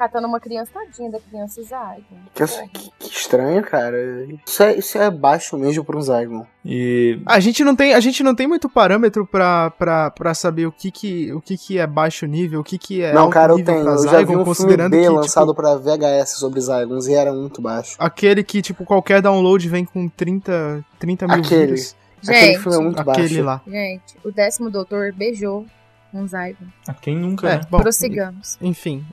[0.01, 2.16] Catando uma criança, tadinha da criança Zygon.
[2.34, 3.98] Que, que- que estranho, cara.
[4.46, 6.46] Isso é, isso é baixo mesmo pra um Zygon.
[6.64, 10.64] E A gente não tem, a gente não tem muito parâmetro pra, pra, pra saber
[10.64, 13.32] o que que, o que que é baixo nível, o que que é Não, alto
[13.34, 13.84] cara, eu nível tenho.
[13.84, 16.61] pra Eu já vi Zygon, um filme considerando B que, lançado tipo, pra VHS sobre
[16.62, 17.96] Zygons e era muito baixo.
[17.98, 21.66] aquele que, tipo, qualquer download vem com 30, 30 mil Aquele.
[21.74, 21.94] views.
[22.22, 23.44] Aquele Gente, filme é muito Aquele baixo.
[23.44, 23.61] lá.
[23.66, 25.66] gente, o décimo doutor beijou
[26.14, 26.64] um Zygon.
[26.88, 27.61] a quem nunca, É, né?
[27.70, 28.57] bom, Prossigamos.
[28.62, 29.05] enfim.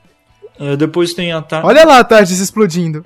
[0.60, 1.68] É, depois tem a tarde.
[1.68, 3.06] Olha lá a Tardes explodindo.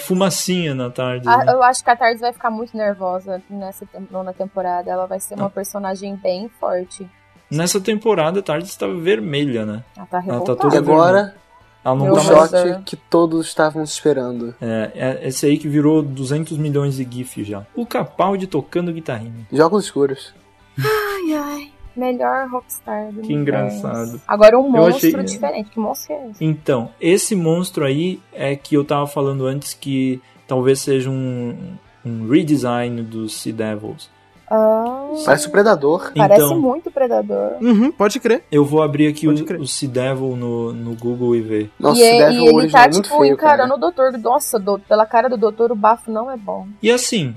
[0.00, 1.28] fumacinha na tarde.
[1.28, 1.52] Ah, né?
[1.52, 4.90] eu acho que a Tardes vai ficar muito nervosa nessa nona temporada.
[4.90, 7.08] Ela vai ser uma personagem bem forte.
[7.50, 9.84] Nessa temporada a tarde estava vermelha, né?
[9.96, 11.34] Ela tá Ela tá toda E agora,
[11.82, 12.84] Ela não tá O Não, mais...
[12.84, 14.54] que todos estavam esperando.
[14.60, 17.64] É, é esse aí que virou 200 milhões de GIF já.
[17.74, 19.46] O Capaldi tocando guitarrinha.
[19.50, 20.34] Jogos escuros.
[20.78, 21.77] Ai, ai.
[21.96, 23.76] Melhor rockstar do Que universo.
[23.78, 24.20] engraçado.
[24.26, 25.70] Agora um monstro achei- diferente.
[25.70, 26.44] Que monstro é esse?
[26.44, 31.74] Então, esse monstro aí é que eu tava falando antes que talvez seja um,
[32.04, 34.10] um redesign dos Sea Devils.
[34.50, 36.10] Ah, Parece o Predador.
[36.16, 37.56] parece Então- muito predador.
[37.60, 38.44] Uhum, pode crer.
[38.50, 39.60] Eu vou abrir aqui Pode o, crer.
[39.60, 41.70] o Sea Devil no, no Google e ver.
[41.78, 43.74] Nossa, e, esse e Devil ele tá, é tipo, feio, encarando cara.
[43.74, 44.12] o doutor.
[44.18, 46.66] Nossa, do- pela cara do doutor, o bafo não é bom.
[46.82, 47.34] E assim,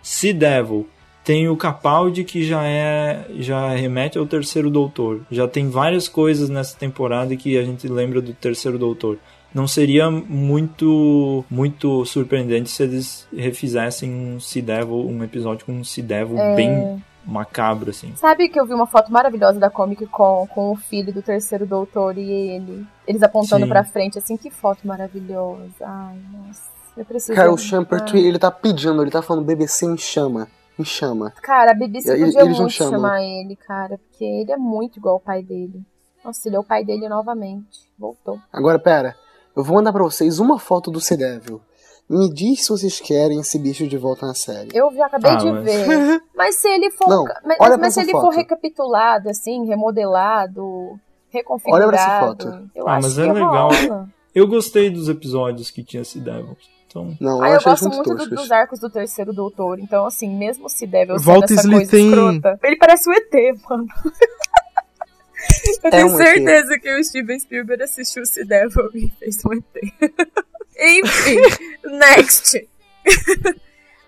[0.00, 0.86] Sea Devil
[1.24, 5.22] tem o Capaldi que já é já remete ao terceiro doutor.
[5.30, 9.18] Já tem várias coisas nessa temporada que a gente lembra do terceiro doutor.
[9.54, 15.84] Não seria muito muito surpreendente se eles refizessem um Sea Devil, um episódio com um
[15.84, 16.54] Sea Devil É.
[16.54, 18.12] bem macabro assim.
[18.16, 21.64] Sabe que eu vi uma foto maravilhosa da Comic Con com o filho do terceiro
[21.66, 22.84] doutor e ele.
[23.06, 23.68] Eles apontando Sim.
[23.70, 25.72] pra frente, assim, que foto maravilhosa.
[25.80, 26.62] Ai, nossa.
[26.96, 27.34] Eu preciso.
[27.34, 27.56] Cara, o.
[27.56, 30.48] Champerty, ele tá pedindo, ele tá falando, BBC me chama,
[30.78, 31.30] me chama.
[31.42, 32.92] Cara, a BBC E- podia eles não muito chamam.
[32.92, 35.82] chamar ele, cara, porque ele é muito igual ao pai dele.
[36.24, 37.80] Nossa, ele é o pai dele novamente.
[37.98, 38.38] Voltou.
[38.52, 39.14] Agora, pera,
[39.56, 41.60] eu vou mandar pra vocês uma foto do Sea Devil.
[42.08, 44.68] Me diz se vocês querem esse bicho de volta na série.
[44.74, 46.22] Eu já acabei Ah, de mas- ver.
[46.36, 47.08] Mas se ele for.
[47.08, 48.36] Não, mas mas se ele for foto.
[48.36, 50.98] recapitulado, assim, remodelado,
[51.30, 51.82] reconfigurado.
[51.84, 52.70] Olha pra essa foto.
[52.74, 53.70] Eu Ah, acho mas que é legal.
[53.70, 54.08] rola.
[54.34, 56.56] Eu gostei dos episódios que tinha Sea Devil.
[56.94, 59.80] Então, Não, Ah, eu gosto muito do- dos arcos do terceiro doutor.
[59.80, 63.32] Então, assim, mesmo se Devil sendo Walt essa coisa tem- escrota, ele parece o ET,
[63.68, 63.86] mano.
[65.82, 66.26] eu É tenho um ET.
[66.26, 69.64] certeza que o Steven Spielberg assistiu o Sea Devil e fez um ET.
[70.78, 71.36] Enfim,
[71.98, 72.68] next.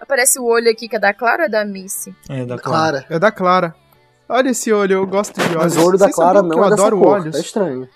[0.01, 2.14] Aparece o olho aqui, que é da Clara ou é da Missy?
[2.28, 3.01] é da Clara.
[3.03, 3.07] Clara.
[3.11, 3.74] É da Clara.
[4.28, 5.74] Olha esse olho, eu gosto de olhos.
[5.74, 7.34] Mas o olho da Vocês Clara não é eu dessa adoro cor, olhos.
[7.37, 7.89] é estranho.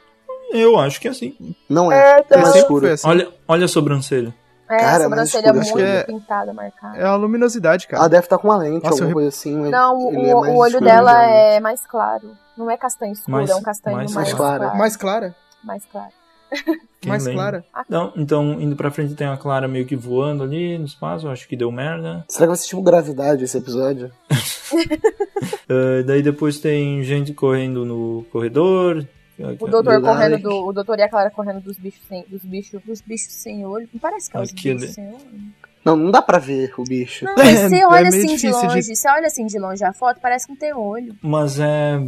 [0.52, 1.54] Eu acho que é assim.
[1.68, 2.40] Não É, é, é, tá.
[2.56, 2.86] escuro.
[2.88, 3.06] assim.
[3.06, 4.34] Olha, olha a sobrancelha.
[4.70, 6.96] É, Cara, a sobrancelha escuro, muito é- pintada, marcada.
[6.96, 8.02] É a luminosidade, cara.
[8.02, 9.56] Ela deve estar com uma lente, Nossa, eu alguma re- coisa assim.
[9.70, 12.30] Não, ele é o, mais o olho escuro, dela é mais claro.
[12.56, 14.58] Não é castanho escuro, Mais- é um castanho mais mais, clara.
[14.64, 14.78] claro.
[14.78, 15.34] Mais clara?
[15.64, 16.12] Mais claro.
[17.00, 17.62] Quem mais lembra?
[17.72, 17.84] clara.
[17.86, 21.46] Então, então, indo pra frente tem a Clara meio que voando ali no espaço, acho
[21.46, 22.24] que deu merda.
[22.28, 24.10] Será que vai ser tipo gravidade esse episódio?
[24.72, 29.06] Uh, daí depois tem gente correndo no corredor.
[29.60, 30.66] O doutor Do correndo do.
[30.66, 32.24] O doutor e a Clara correndo dos bichos sem.
[32.28, 32.80] Dos bichos.
[32.84, 33.88] Dos bichos sem olho.
[33.92, 35.20] Não parece que é os bichos sem olho.
[35.84, 37.24] Não, não dá pra ver o bicho.
[37.24, 38.94] Não, mas você É olha meio assim de difícil de- longe.
[38.94, 41.14] Você olha assim de longe a foto, parece que não tem olho.
[41.22, 42.00] Mas é,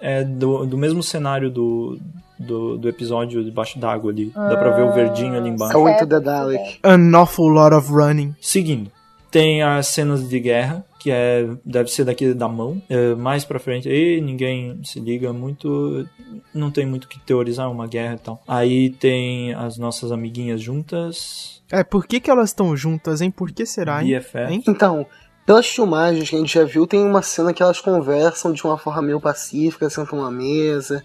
[0.00, 1.98] é do, do mesmo cenário do,
[2.38, 4.30] do, do episódio debaixo d'água ali.
[4.34, 5.84] Dá pra ver o verdinho ali É embaixo.
[5.84, 6.78] Certo, the Dalek.
[6.82, 8.34] An awful lot of running.
[8.40, 8.90] Seguindo,
[9.30, 12.80] tem as cenas de guerra, que é deve ser daquele da mão.
[12.88, 16.06] É, mais pra frente aí, ninguém se liga muito.
[16.54, 18.42] Não tem muito o que teorizar, uma guerra e tal.
[18.46, 21.62] Aí tem as nossas amiguinhas juntas.
[21.70, 23.30] É, por que que elas estão juntas, hein?
[23.30, 24.08] Por que será, hein?
[24.50, 24.62] Hein?
[24.66, 25.06] Então,
[25.44, 28.78] pelas filmagens que a gente já viu, tem uma cena que elas conversam de uma
[28.78, 31.04] forma meio pacífica, sentam numa mesa.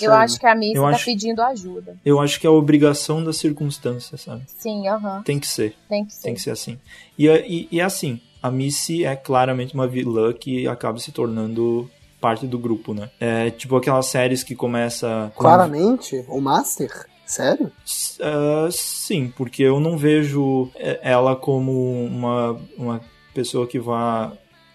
[0.00, 1.96] Eu acho que a Missy Eu tá acho- pedindo ajuda.
[2.04, 4.42] Eu acho que é a obrigação da circunstância, sabe?
[4.46, 5.22] Sim, aham.
[5.22, 5.74] Tem que ser.
[5.88, 6.22] Tem que ser.
[6.22, 6.78] Tem que ser assim.
[7.18, 12.46] E, e, e assim, a Missy é claramente uma vilã que acaba se tornando parte
[12.46, 13.10] do grupo, né?
[13.18, 15.40] É tipo aquelas séries que começa com...
[15.42, 17.06] Claramente, o Master?
[17.24, 17.70] Sério?
[17.86, 23.00] S- ah, sim, porque eu não vejo eh, ela como uma, uma
[23.32, 24.32] pessoa que vá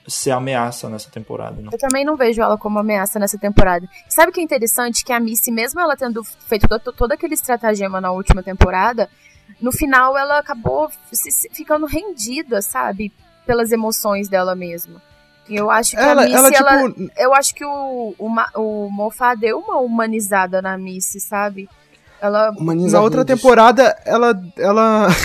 [0.08, 1.70] ser ameaça nessa temporada, né?
[1.72, 3.88] Eu também não vejo ela como ameaça nessa temporada.
[4.08, 5.04] Sabe o que é interessante?
[5.04, 9.10] Que a Missy, mesmo ela tendo feito todo, todo aquele estratagema na última temporada,
[9.62, 13.12] no final ela acabou se- se- ficando rendida, sabe?
[13.46, 15.02] Pelas emoções dela mesma.
[15.48, 18.30] E eu acho que Ela, a Missy, ela, ela, tipo, eu acho que o, o,
[18.60, 21.70] o Moffat deu uma humanizada na Missy, sabe?
[22.22, 22.52] Ela.
[22.52, 23.36] Humaniza na outra redes.
[23.36, 24.34] temporada, ela.
[24.58, 25.08] ela...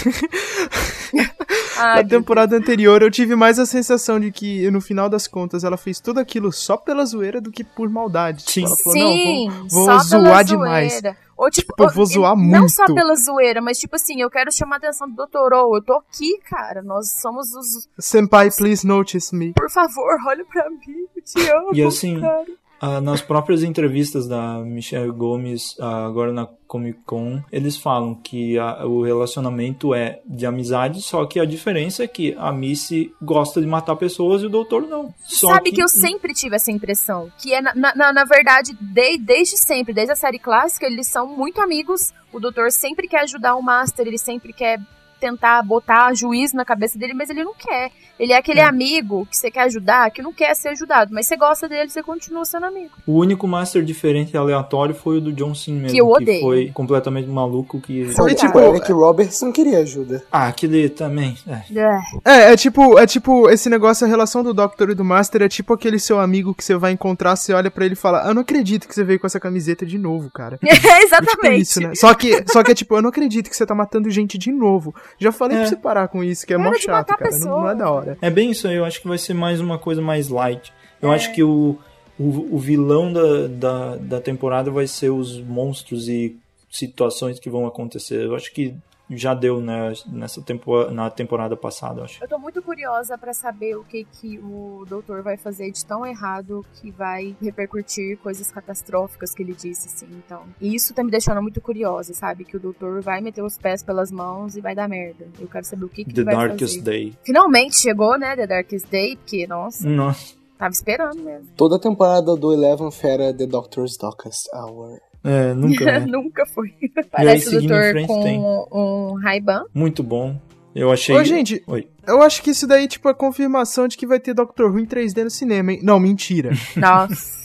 [1.78, 5.64] Ai, Na temporada anterior, eu tive mais a sensação de que, no final das contas,
[5.64, 8.44] ela fez tudo aquilo só pela zoeira do que por maldade.
[8.44, 8.68] Tipo, Sim.
[8.68, 11.02] ela falou, não, Sim, vou, vou só pela zoar demais.
[11.38, 12.94] Ou, tipo, Tipo, eu vou ou- zoar Não só muito.
[12.94, 15.54] pela zoeira, mas tipo assim, eu quero chamar a atenção do Dr.
[15.54, 16.82] Oh, eu tô aqui, cara.
[16.82, 17.88] Nós somos os.
[17.98, 19.54] Senpai, please notice me.
[19.54, 20.78] Por favor, olha pra mim,
[21.16, 21.70] eu te amo.
[21.72, 22.44] E assim, cara.
[22.80, 28.58] Ah, nas próprias entrevistas da Michelle Gomes, ah, agora na Comic Con, eles falam que
[28.58, 33.60] a- o relacionamento é de amizade, só que a diferença é que a Missy gosta
[33.60, 35.12] de matar pessoas e o doutor não.
[35.26, 35.82] Sabe que...
[35.82, 37.30] eu sempre tive essa impressão.
[37.38, 41.26] Que é, na, na, na verdade, de- desde sempre, desde a série clássica, eles são
[41.26, 42.12] muito amigos.
[42.32, 44.80] O doutor sempre quer ajudar o Master, ele sempre quer
[45.20, 47.90] tentar botar juízo na cabeça dele, mas ele não quer.
[48.18, 48.64] Ele é aquele É.
[48.64, 52.02] amigo que você quer ajudar, que não quer ser ajudado, mas você gosta dele, você
[52.02, 52.90] continua sendo amigo.
[53.06, 55.94] O único Master diferente e aleatório foi o do John Cena mesmo.
[55.94, 56.40] Que eu odeio.
[56.42, 58.06] foi completamente maluco que.
[58.12, 60.22] Foi tipo, tipo, o Eric Roberts não queria ajuda.
[60.30, 61.36] Ah, aquele também.
[61.46, 61.80] É.
[61.80, 62.00] É.
[62.24, 65.48] É, é tipo, é tipo, esse negócio, a relação do Doctor e do Master é
[65.48, 68.34] tipo aquele seu amigo que você vai encontrar, você olha pra ele e fala, eu
[68.34, 70.58] não acredito que você veio com essa camiseta de novo, cara.
[70.70, 71.62] É tipo Exatamente.
[71.62, 71.92] isso, né?
[71.94, 74.52] Só que, só que é tipo, eu não acredito que você tá matando gente de
[74.52, 74.94] novo.
[75.18, 75.60] Já falei É.
[75.60, 77.38] pra você parar com isso, que é mó chato, cara.
[77.38, 78.18] Não, não é da hora.
[78.22, 80.72] É bem isso aí, eu acho que vai ser mais uma coisa mais light.
[81.02, 81.14] Eu É.
[81.14, 81.78] acho que o,
[82.18, 86.36] o, o vilão da, da, da temporada vai ser os monstros e
[86.70, 88.24] situações que vão acontecer.
[88.24, 88.74] Eu acho que
[89.10, 92.22] já deu né, nessa tempo, na temporada passada, eu acho.
[92.22, 96.06] Eu tô muito curiosa pra saber o que que o doutor vai fazer de tão
[96.06, 100.44] errado que vai repercutir coisas catastróficas que ele disse, assim, então.
[100.60, 102.44] E isso tá me deixando muito curiosa, sabe?
[102.44, 105.26] Que o doutor vai meter os pés pelas mãos e vai dar merda.
[105.38, 106.84] Eu quero saber o que que The ele vai Darkest fazer.
[106.84, 107.18] Day.
[107.24, 110.34] Finalmente chegou, né, The Darkest Day, porque, nossa, Nossa.
[110.58, 111.48] tava esperando mesmo.
[111.56, 115.00] Toda a temporada do Eleven era The Doctor's Darkest Hour.
[115.22, 115.84] É, nunca.
[115.84, 116.00] né?
[116.08, 116.72] Nunca foi.
[117.10, 118.38] Parece o seguindo em doutor com tem.
[118.40, 119.64] um Ray-Ban.
[119.74, 120.40] Muito bom.
[120.74, 121.14] Eu achei.
[121.16, 121.86] Ô, gente, Oi.
[122.06, 124.86] eu acho que isso daí, tipo, é confirmação de que vai ter Doctor Who em
[124.86, 125.80] 3D no cinema, hein?
[125.82, 126.50] Não, mentira.
[126.76, 127.38] Nossa.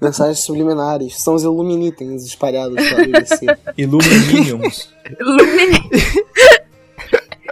[0.00, 1.22] Mensagens subliminares.
[1.22, 3.46] São os Illuminitens espalhados pela BBC.
[3.78, 4.92] Illumininiums.
[5.20, 5.78] Lumine.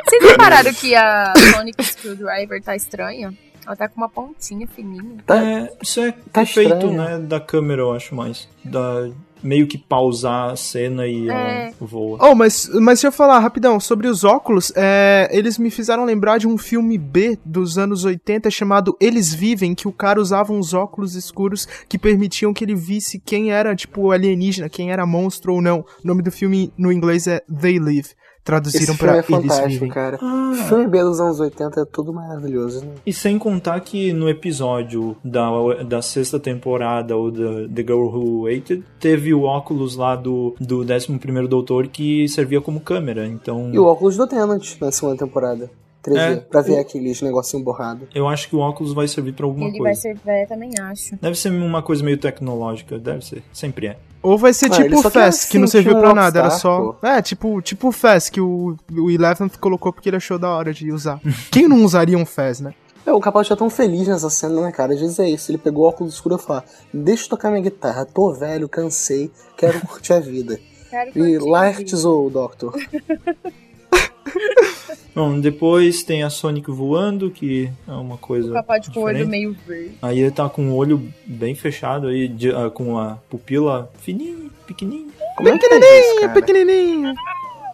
[0.04, 3.32] Vocês repararam que a Sonic Screwdriver tá estranha?
[3.64, 5.18] Ela tá com uma pontinha fininha.
[5.28, 6.96] É, isso é Tá efeito, estranho.
[6.96, 8.48] né, da câmera, eu acho mais.
[8.64, 9.08] Da,
[9.42, 11.66] meio que pausar a cena e É.
[11.66, 12.18] ela voa.
[12.20, 14.72] Oh, mas, mas deixa eu falar rapidão sobre os óculos.
[14.76, 19.74] É, eles me fizeram lembrar de um filme B dos anos 80 chamado Eles Vivem,
[19.74, 24.10] que o cara usava uns óculos escuros que permitiam que ele visse quem era, tipo,
[24.10, 25.80] alienígena, quem era monstro ou não.
[25.80, 28.10] O nome do filme no inglês é They Live.
[28.44, 29.88] Traduziram filme é Eles fantástico, Vivem.
[29.88, 30.18] cara.
[30.20, 32.92] Ah, Filme B dos anos 80 é tudo maravilhoso, né?
[33.06, 35.48] E sem contar que no episódio da,
[35.84, 40.84] da sexta temporada, ou da The Girl Who Waited, teve o óculos lá do, do
[40.84, 43.70] 11º Doutor que servia como câmera, então...
[43.72, 45.70] E o óculos do Tennant na segunda temporada.
[46.04, 48.08] 3D, É, pra ver o- aqueles negocinho borrado.
[48.12, 50.00] Eu acho que o óculos vai servir pra alguma Ele vai coisa.
[50.00, 50.16] ser.
[50.24, 51.14] Vai, eu também acho.
[51.22, 53.40] Deve ser uma coisa meio tecnológica, deve ser.
[53.52, 53.96] Sempre é.
[54.22, 56.96] Ou vai ser Ah, tipo o Fast, que não serviu pra nada, era só.
[57.02, 60.72] É, tipo, tipo o Fast, que o, o Eleven colocou porque ele achou da hora
[60.72, 61.20] de usar.
[61.50, 62.74] Quem não usaria um Fast, né?
[63.04, 64.94] É, o Capaldi tá tão feliz nessa cena, né, cara?
[64.94, 65.50] Às vezes é isso.
[65.50, 66.62] Ele pegou o óculos escuro e falou:
[66.94, 70.60] Deixa eu tocar minha guitarra, tô velho, cansei, quero curtir a vida.
[70.88, 72.72] Quero E curtir, lartizou o Doctor.
[75.14, 78.50] Bom, depois tem a Sonic voando, que é uma coisa.
[78.50, 79.94] O papai com o olho meio verde.
[80.00, 84.50] Aí ele tá com o olho bem fechado aí, de- ah, com a pupila fininha,
[84.66, 85.12] pequenininha.
[85.36, 86.32] Como é que é isso, cara?
[86.32, 87.14] Pequenininho.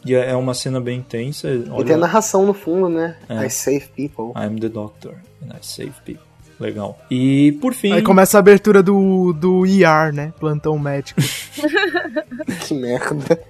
[0.06, 1.48] E é uma cena bem intensa.
[1.50, 3.16] E tem a Olha, narração no fundo, né?
[3.28, 3.46] É.
[3.46, 4.32] I save people.
[4.40, 6.22] I'm the Doctor and I save people.
[6.60, 6.98] Legal.
[7.08, 10.32] E por fim, Aí começa a abertura do, do ER, né?
[10.40, 11.20] Plantão médico.
[12.66, 13.40] Que merda.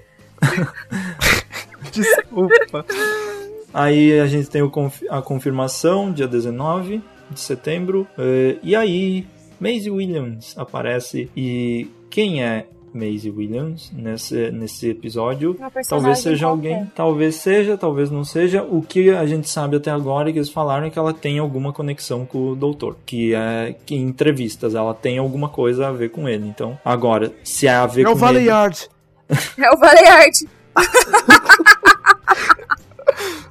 [1.92, 2.84] Desculpa.
[3.78, 8.06] aí a gente tem o confi- a confirmação, dia 19 de setembro.
[8.18, 9.26] eh, e aí,
[9.60, 11.30] Maisie Williams aparece.
[11.36, 15.54] E quem é Maisie Williams nesse, nesse episódio?
[15.88, 16.72] Talvez seja qualquer.
[16.74, 18.62] alguém, talvez seja, talvez não seja.
[18.62, 21.38] O que a gente sabe até agora é que eles falaram é que ela tem
[21.38, 25.92] alguma conexão com o doutor, que é que em entrevistas ela tem alguma coisa a
[25.92, 26.48] ver com ele.
[26.48, 28.88] Então, agora, se é a ver É com o ele, Yard.
[29.58, 30.48] É o Valearte.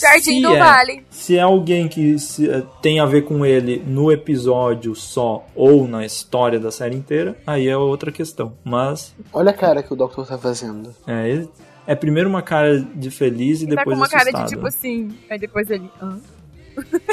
[0.00, 0.58] Jardim Se do é.
[0.58, 1.04] Vale.
[1.10, 5.88] se é alguém que se- eh, tem a ver com ele no episódio só ou
[5.88, 8.52] na história da série inteira, aí é outra questão.
[8.64, 10.94] Mas Olha a cara que o Doctor tá fazendo.
[11.06, 11.48] é, ele-
[11.86, 14.66] é primeiro uma cara de feliz e Ele tá com depois uma cara de tipo
[14.66, 15.08] assim.
[15.30, 15.88] Aí depois ele.
[16.02, 16.18] Hã?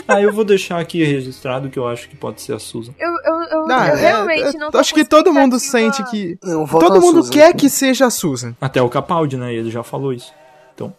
[0.06, 2.92] Ah, eu vou deixar aqui registrado que eu acho que pode ser a Susan.
[3.00, 6.04] Eu, eu, eu, Ah, eu é, realmente é, não tô Acho que todo mundo sente
[6.12, 6.38] que.
[6.44, 7.32] Não, Todo mundo Susan.
[7.32, 8.54] quer que seja a Susan.
[8.60, 9.54] Até o Capaldi, né?
[9.54, 10.34] Ele já falou isso.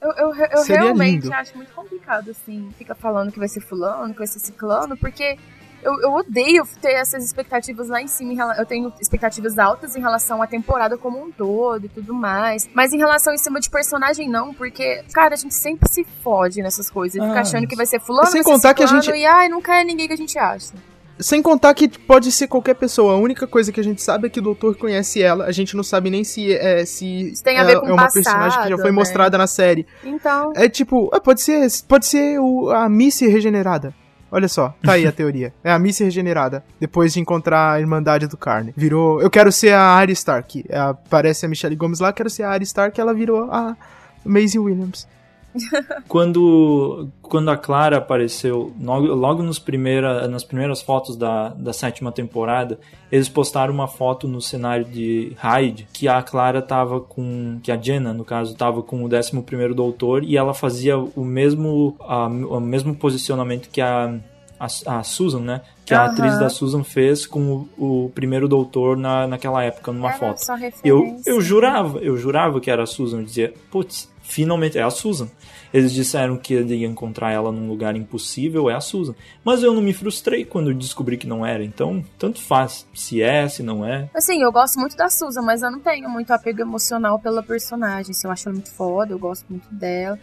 [0.01, 1.35] Eu, eu, eu Seria realmente lindo.
[1.35, 5.37] acho muito complicado, assim, fica falando que vai ser fulano, que vai ser ciclano, porque
[5.83, 8.55] eu, eu odeio ter essas expectativas lá em cima.
[8.57, 12.67] Eu tenho expectativas altas em relação à temporada como um todo e tudo mais.
[12.73, 16.63] Mas em relação em cima de personagem, não, porque, cara, a gente sempre se fode
[16.63, 17.21] nessas coisas.
[17.21, 19.27] Ah, Fica achando que vai ser fulano, sem vai ser contar que a gente- E
[19.27, 20.73] ai, nunca é ninguém que a gente acha.
[21.19, 23.15] Sem contar que pode ser qualquer pessoa.
[23.15, 25.45] A única coisa que a gente sabe é que o doutor conhece ela.
[25.45, 27.93] A gente não sabe nem se é, se Isso tem a é, ver com é
[27.93, 28.93] uma passado, personagem que já foi né?
[28.93, 29.87] mostrada na série.
[30.03, 33.95] Então, É tipo, é, pode ser, pode ser o, a Missy regenerada.
[34.31, 35.55] Olha só, tá aí a teoria.
[35.63, 38.75] É a Missy regenerada, depois de encontrar a Irmandade do Carne.
[38.77, 40.65] Virou, eu quero ser a Arya Stark.
[40.69, 43.77] É, aparece a Michelle Gomes lá, quero ser a Arya Stark, ela virou a
[44.25, 45.07] Maisie Williams.
[46.09, 52.11] quando, quando a Clara apareceu, logo, logo nos primeira, nas primeiras fotos da, da sétima
[52.13, 52.79] temporada,
[53.11, 57.59] eles postaram uma foto no cenário de Hyde que a Clara tava com.
[57.63, 61.25] que a Jenna, no caso, tava com o 11 primeiro doutor e ela fazia o
[61.25, 64.19] mesmo, a, o mesmo posicionamento que a,
[64.59, 65.61] a, a Susan, né?
[65.85, 66.13] Que a Aham.
[66.13, 70.41] atriz da Susan fez com o, o primeiro doutor na, naquela época, numa Era foto.
[70.83, 73.19] Eu, eu jurava, eu jurava que era a Susan.
[73.19, 75.29] Eu dizia, putz, finalmente é a Susan.
[75.73, 79.15] Eles disseram que ele ia encontrar ela num lugar impossível, é a Susan.
[79.45, 81.63] Mas eu não me frustrei quando descobri que não era.
[81.65, 84.09] Então, tanto faz se é, se não é.
[84.15, 88.13] Assim, eu gosto muito da Susan, mas eu não tenho muito apego emocional pela personagem.
[88.13, 90.19] Assim, eu acho ela muito foda, eu gosto muito dela.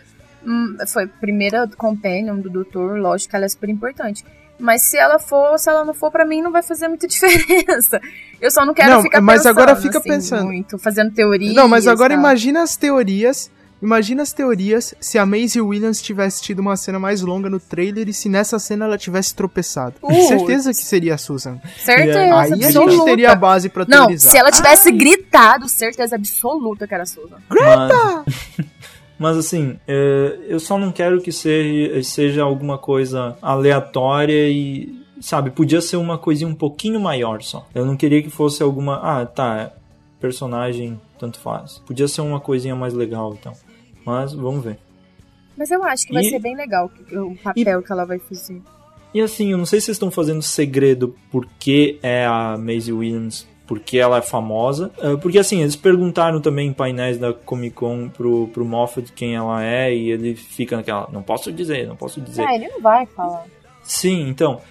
[0.46, 4.24] Hum, foi a primeira companion do doutor, lógico que ela é super importante.
[4.58, 8.00] Mas se ela for, se ela não for, pra mim não vai fazer muita diferença.
[8.40, 10.46] Eu só não quero Não, ficar mas pensando, agora fica assim, pensando.
[10.46, 11.54] muito, fazendo teorias.
[11.54, 12.20] Não, mas agora tal.
[12.20, 13.52] imagina as teorias.
[13.82, 18.08] Imagina as teorias se a Maisie Williams tivesse tido uma cena mais longa no trailer
[18.08, 19.96] e se nessa cena ela tivesse tropeçado.
[20.00, 20.28] Putz.
[20.28, 21.60] Certeza que seria a Susan.
[21.84, 23.06] Certeza É, Aí a gente absoluta.
[23.06, 24.32] teria a base pra Não, teorizar.
[24.32, 27.38] se ela tivesse gritado, certeza absoluta que era a Susan.
[27.50, 28.66] Mas,
[29.18, 35.00] mas assim, é, eu só não quero que seja alguma coisa aleatória e.
[35.20, 37.68] Sabe, podia ser uma coisinha um pouquinho maior só.
[37.76, 38.96] Eu não queria que fosse alguma.
[39.04, 39.72] Ah, tá.
[40.20, 41.80] Personagem, tanto faz.
[41.86, 43.54] Podia ser uma coisinha mais legal então.
[44.06, 44.78] Mas vamos ver.
[45.58, 48.20] Mas eu acho que vai E- ser bem legal que- o papel que ela vai
[48.20, 48.62] fazer.
[49.14, 53.46] E assim, eu não sei se vocês estão fazendo segredo porque é a Maisie Williams,
[53.68, 54.92] porque ela é famosa.
[55.00, 59.36] Eh, Porque assim, eles perguntaram também em painéis da Comic Con pro, pro Moffat quem
[59.36, 62.42] ela é e ele fica naquela, não posso dizer, não posso dizer.
[62.48, 63.46] Ah, ele não vai falar.
[63.84, 64.62] Sim, então,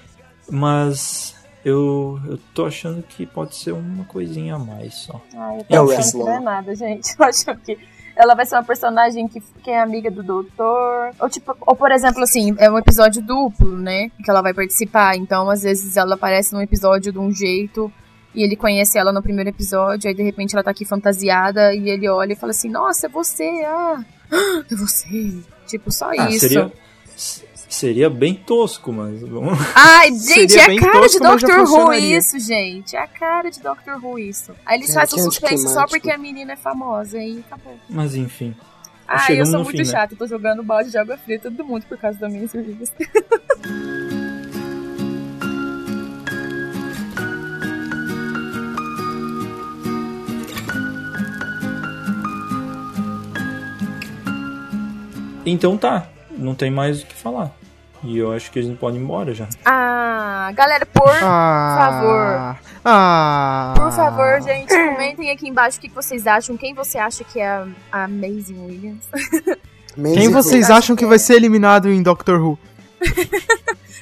[0.50, 5.20] mas eu, eu tô achando que pode ser uma coisinha a mais só.
[5.36, 7.14] Ah, eu É tô o achando que não é nada, gente.
[7.18, 7.78] Eu acho que
[8.20, 11.10] ela vai ser uma personagem que, que é amiga do doutor.
[11.18, 14.10] Ou tipo, ou por exemplo, assim, é um episódio duplo, né?
[14.24, 15.16] Que ela vai participar.
[15.16, 17.90] Então, às vezes, ela aparece num episódio de um jeito.
[18.34, 21.90] E ele conhece ela no primeiro episódio, aí de repente ela tá aqui fantasiada e
[21.90, 24.04] ele olha e fala assim: Nossa, é você, ah,
[24.70, 25.36] é você.
[25.66, 26.48] Tipo, só Ah, isso.
[26.48, 26.72] seria,
[27.74, 29.58] seria bem tosco, mas vamos.
[29.74, 32.96] Ai, gente, é a cara de tosco, já Doctor Who isso, gente.
[32.96, 34.52] É a cara de Doctor Who isso.
[34.66, 37.78] Aí eles É, fazem o suspense só porque a menina é famosa e acabou.
[37.88, 38.54] Mas enfim.
[39.06, 39.84] Ah, eu sou muito fim, né?
[39.84, 42.92] chata, tô jogando balde de água fria em todo mundo por causa da minha serviço.
[55.44, 57.50] Então tá, não tem mais o que falar.
[58.03, 59.46] E eu acho que a gente pode ir embora já.
[59.64, 63.74] Ah, galera, por Ah, Ah.
[63.76, 66.57] Por favor, gente, comentem aqui embaixo o que vocês acham.
[66.57, 69.05] Quem você acha que é a, a Amazing Williams?
[70.14, 72.59] Quem vocês acham que vai ser eliminado em Doctor Who?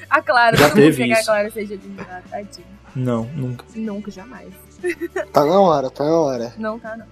[0.09, 1.23] A Clara, Já todo mundo teve que a.
[1.23, 2.65] Clara seja eliminada, tadinha.
[2.95, 3.65] Não, nunca.
[3.75, 4.47] Nunca, jamais.
[5.31, 6.53] Tá na hora, tá na hora.
[6.57, 7.05] Não tá, não.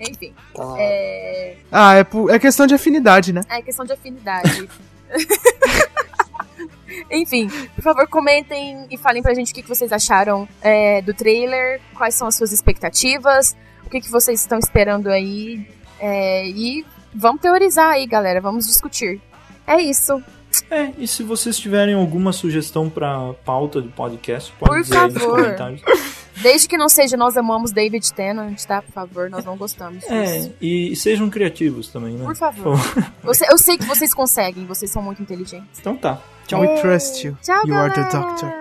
[0.00, 3.40] Enfim, Tá é, Ah, é, por- é questão de afinidade, né?
[3.48, 4.68] é questão de afinidade.
[7.10, 11.12] Enfim, por favor, comentem e falem pra gente o que que vocês acharam é, do
[11.12, 15.66] trailer, quais são as suas expectativas, o que, que vocês estão esperando aí.
[16.00, 16.84] é, e
[17.14, 19.20] vamos teorizar aí, galera, vamos discutir.
[19.66, 20.22] É isso.
[20.70, 25.12] É, e se vocês tiverem alguma sugestão pra pauta do podcast, pode Por dizer aí
[25.12, 25.36] nos favor.
[25.42, 25.82] comentários.
[26.42, 28.82] Desde que não seja nós amamos David Tennant, tá?
[28.82, 30.52] Por favor, nós não gostamos É, disso.
[30.60, 32.24] e, e sejam criativos também, né?
[32.24, 32.76] Por favor.
[33.22, 35.78] Eu sei, eu sei que vocês conseguem, vocês são muito inteligentes.
[35.80, 36.18] Então tá.
[36.46, 36.60] Tchau.
[36.60, 37.38] We trust you.
[37.40, 38.10] Tchau, You are galera.
[38.10, 38.52] the doctor.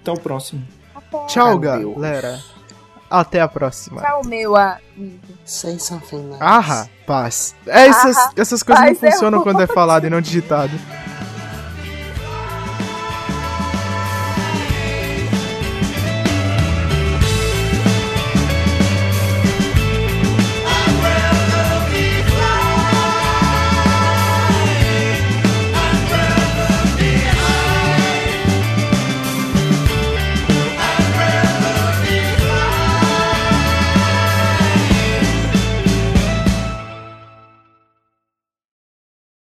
[0.00, 0.66] Até o próximo.
[1.28, 1.94] Tchau, Meu Deus.
[1.96, 2.40] galera.
[3.10, 4.00] Até a próxima.
[4.02, 5.18] Tchau, meu amigo.
[5.44, 6.38] Say something nice.
[6.40, 7.54] Ah, rapaz.
[7.66, 9.44] Essas, Ah, essas coisas não rapaz, é funcionam bom.
[9.44, 10.72] quando é falado e não digitado.